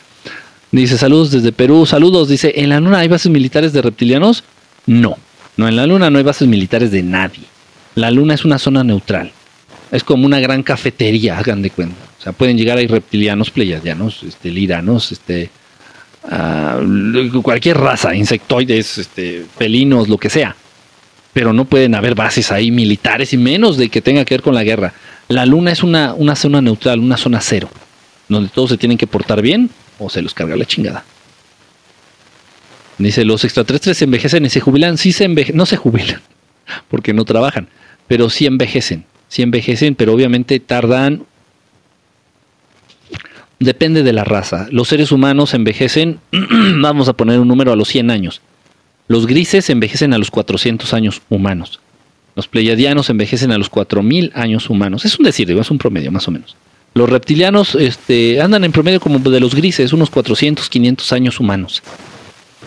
[0.71, 2.29] Dice, saludos desde Perú, saludos.
[2.29, 4.43] Dice, ¿en la luna hay bases militares de reptilianos?
[4.85, 5.17] No,
[5.57, 7.43] no, en la luna no hay bases militares de nadie.
[7.95, 9.31] La luna es una zona neutral.
[9.91, 11.95] Es como una gran cafetería, hagan de cuenta.
[12.19, 15.49] O sea, pueden llegar ahí reptilianos, pleiadianos, este, liranos, este,
[16.29, 16.79] a
[17.41, 20.55] cualquier raza, insectoides, este, felinos, lo que sea.
[21.33, 24.53] Pero no pueden haber bases ahí militares y menos de que tenga que ver con
[24.53, 24.93] la guerra.
[25.27, 27.69] La luna es una, una zona neutral, una zona cero,
[28.27, 31.03] donde todos se tienen que portar bien o se los carga la chingada.
[32.97, 34.97] Dice, los extraterrestres se envejecen y se jubilan.
[34.97, 36.21] Sí se envejecen, no se jubilan,
[36.89, 37.69] porque no trabajan,
[38.07, 39.05] pero sí envejecen.
[39.29, 41.23] Sí envejecen, pero obviamente tardan...
[43.61, 44.67] Depende de la raza.
[44.71, 46.19] Los seres humanos envejecen,
[46.81, 48.41] vamos a poner un número a los 100 años.
[49.09, 51.79] Los grises envejecen a los 400 años humanos.
[52.35, 55.03] Los pleiadianos envejecen a los 4000 años humanos.
[55.03, 56.55] Es un decir, es un promedio más o menos.
[56.93, 61.83] Los reptilianos este, andan en promedio como de los grises, unos 400, 500 años humanos.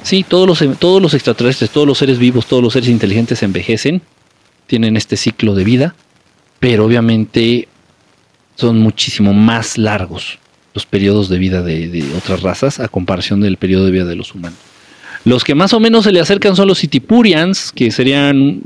[0.02, 4.02] Sí, todos los, todos los extraterrestres, todos los seres vivos, todos los seres inteligentes envejecen,
[4.66, 5.94] tienen este ciclo de vida,
[6.62, 7.66] pero obviamente
[8.54, 10.38] son muchísimo más largos
[10.74, 14.32] los periodos de vida de, otras razas a comparación del periodo de vida de los
[14.32, 14.60] humanos.
[15.24, 18.62] Los que más o menos se le acercan son los Itipurians, que serían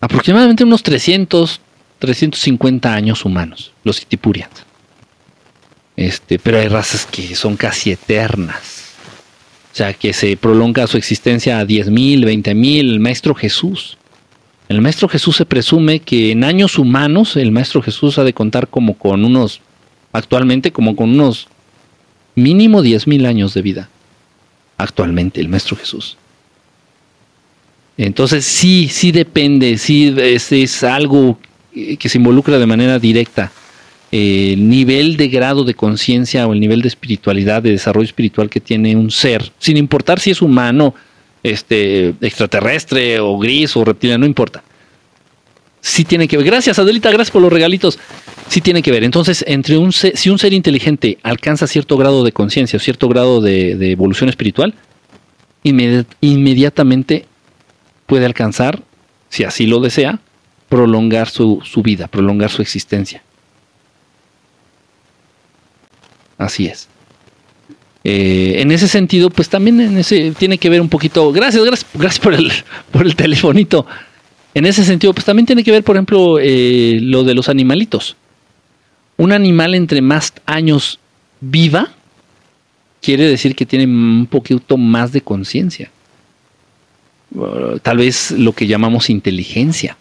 [0.00, 1.60] aproximadamente unos 300,
[2.00, 4.64] 350 años humanos, los Itipurians.
[5.94, 8.94] Este, pero hay razas que son casi eternas.
[9.72, 12.80] O sea, que se prolonga su existencia a 10.000, 20.000.
[12.80, 13.97] El Maestro Jesús.
[14.68, 18.68] El Maestro Jesús se presume que en años humanos el Maestro Jesús ha de contar
[18.68, 19.60] como con unos,
[20.12, 21.48] actualmente como con unos
[22.34, 23.88] mínimo 10.000 años de vida.
[24.76, 26.16] Actualmente el Maestro Jesús.
[27.96, 31.38] Entonces sí, sí depende, sí es, es algo
[31.72, 33.50] que se involucra de manera directa
[34.10, 38.48] eh, el nivel de grado de conciencia o el nivel de espiritualidad, de desarrollo espiritual
[38.48, 40.94] que tiene un ser, sin importar si es humano,
[41.42, 44.62] este, extraterrestre o gris o reptiliano, no importa.
[45.80, 46.46] Sí tiene que ver.
[46.46, 47.98] Gracias, Adelita, gracias por los regalitos.
[48.48, 49.04] Sí tiene que ver.
[49.04, 53.92] Entonces, entre un si un ser inteligente alcanza cierto grado de conciencia cierto grado de,
[53.92, 54.74] evolución espiritual,
[55.62, 57.26] inmediatamente
[58.06, 58.82] puede alcanzar,
[59.28, 60.20] si así lo desea,
[60.68, 63.22] prolongar su, su vida, prolongar su existencia.
[66.38, 66.88] Así es.
[68.10, 70.02] Eh, en ese sentido, pues también
[70.38, 71.30] tiene que ver un poquito.
[71.30, 72.50] Gracias, gracias, gracias por el,
[72.90, 73.84] por el telefonito.
[74.54, 78.16] En ese sentido, pues también tiene que ver, por ejemplo, eh, lo de los animalitos.
[79.18, 80.98] Un animal entre más años
[81.42, 81.90] viva,
[83.02, 85.90] quiere decir que tiene un poquito más de conciencia.
[87.82, 89.98] Tal vez lo que llamamos inteligencia.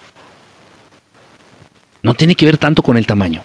[2.03, 3.43] No tiene que ver tanto con el tamaño.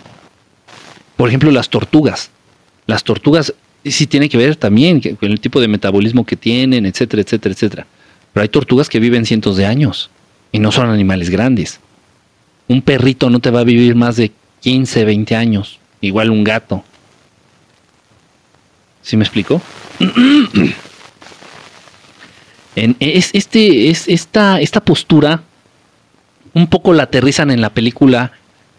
[1.16, 2.30] Por ejemplo, las tortugas.
[2.86, 3.52] Las tortugas
[3.84, 7.86] sí tiene que ver también con el tipo de metabolismo que tienen, etcétera, etcétera, etcétera.
[8.32, 10.10] Pero hay tortugas que viven cientos de años
[10.52, 11.80] y no son animales grandes.
[12.68, 16.84] Un perrito no te va a vivir más de 15, 20 años, igual un gato.
[19.02, 19.60] ¿Sí me explico?
[22.76, 25.42] en, es, este, es, esta, esta postura
[26.54, 28.32] un poco la aterrizan en la película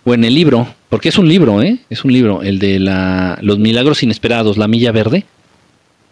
[0.05, 1.79] o en el libro porque es un libro, ¿eh?
[1.89, 5.25] Es un libro, el de la, los milagros inesperados, la milla verde.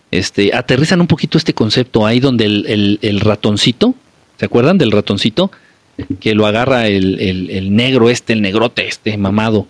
[0.10, 3.94] Este, aterrizan un poquito este concepto ahí donde el, ratoncito,
[4.40, 5.52] ¿se acuerdan del ratoncito?
[6.20, 9.68] Que lo agarra el, negro este, el negrote este, mamado.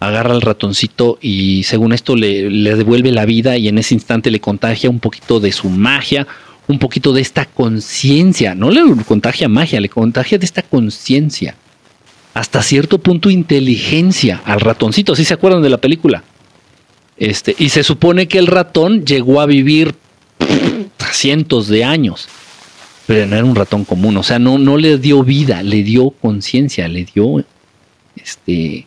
[0.00, 4.30] Agarra al ratoncito y según esto le, le devuelve la vida y en ese instante
[4.30, 6.26] le contagia un poquito de su magia,
[6.68, 8.54] un poquito de esta conciencia.
[8.54, 11.54] No le contagia magia, le contagia de esta conciencia
[12.34, 16.24] hasta cierto punto inteligencia al ratoncito, ¿sí se acuerdan de la película?
[17.16, 19.94] Este, y se supone que el ratón llegó a vivir
[21.12, 22.28] cientos de años,
[23.06, 26.10] pero no era un ratón común, o sea, no, no le dio vida, le dio
[26.10, 27.44] conciencia, le dio,
[28.16, 28.86] este,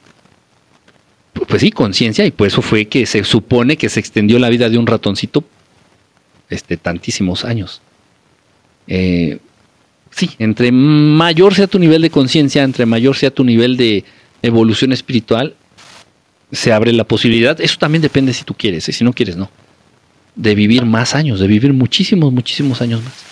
[1.48, 4.69] pues sí, conciencia, y por eso fue que se supone que se extendió la vida
[4.69, 5.45] de un ratoncito,
[6.49, 7.82] este, tantísimos años.
[8.88, 9.40] Eh,
[10.18, 14.03] sí, entre mayor sea tu nivel de conciencia, entre mayor sea tu nivel de
[14.41, 15.56] evolución espiritual,
[16.52, 18.94] se abre la posibilidad, eso también depende si tú quieres, ¿eh?
[18.94, 19.52] si no quieres, no,
[20.35, 23.26] de vivir más años, de vivir muchísimos, muchísimos años más.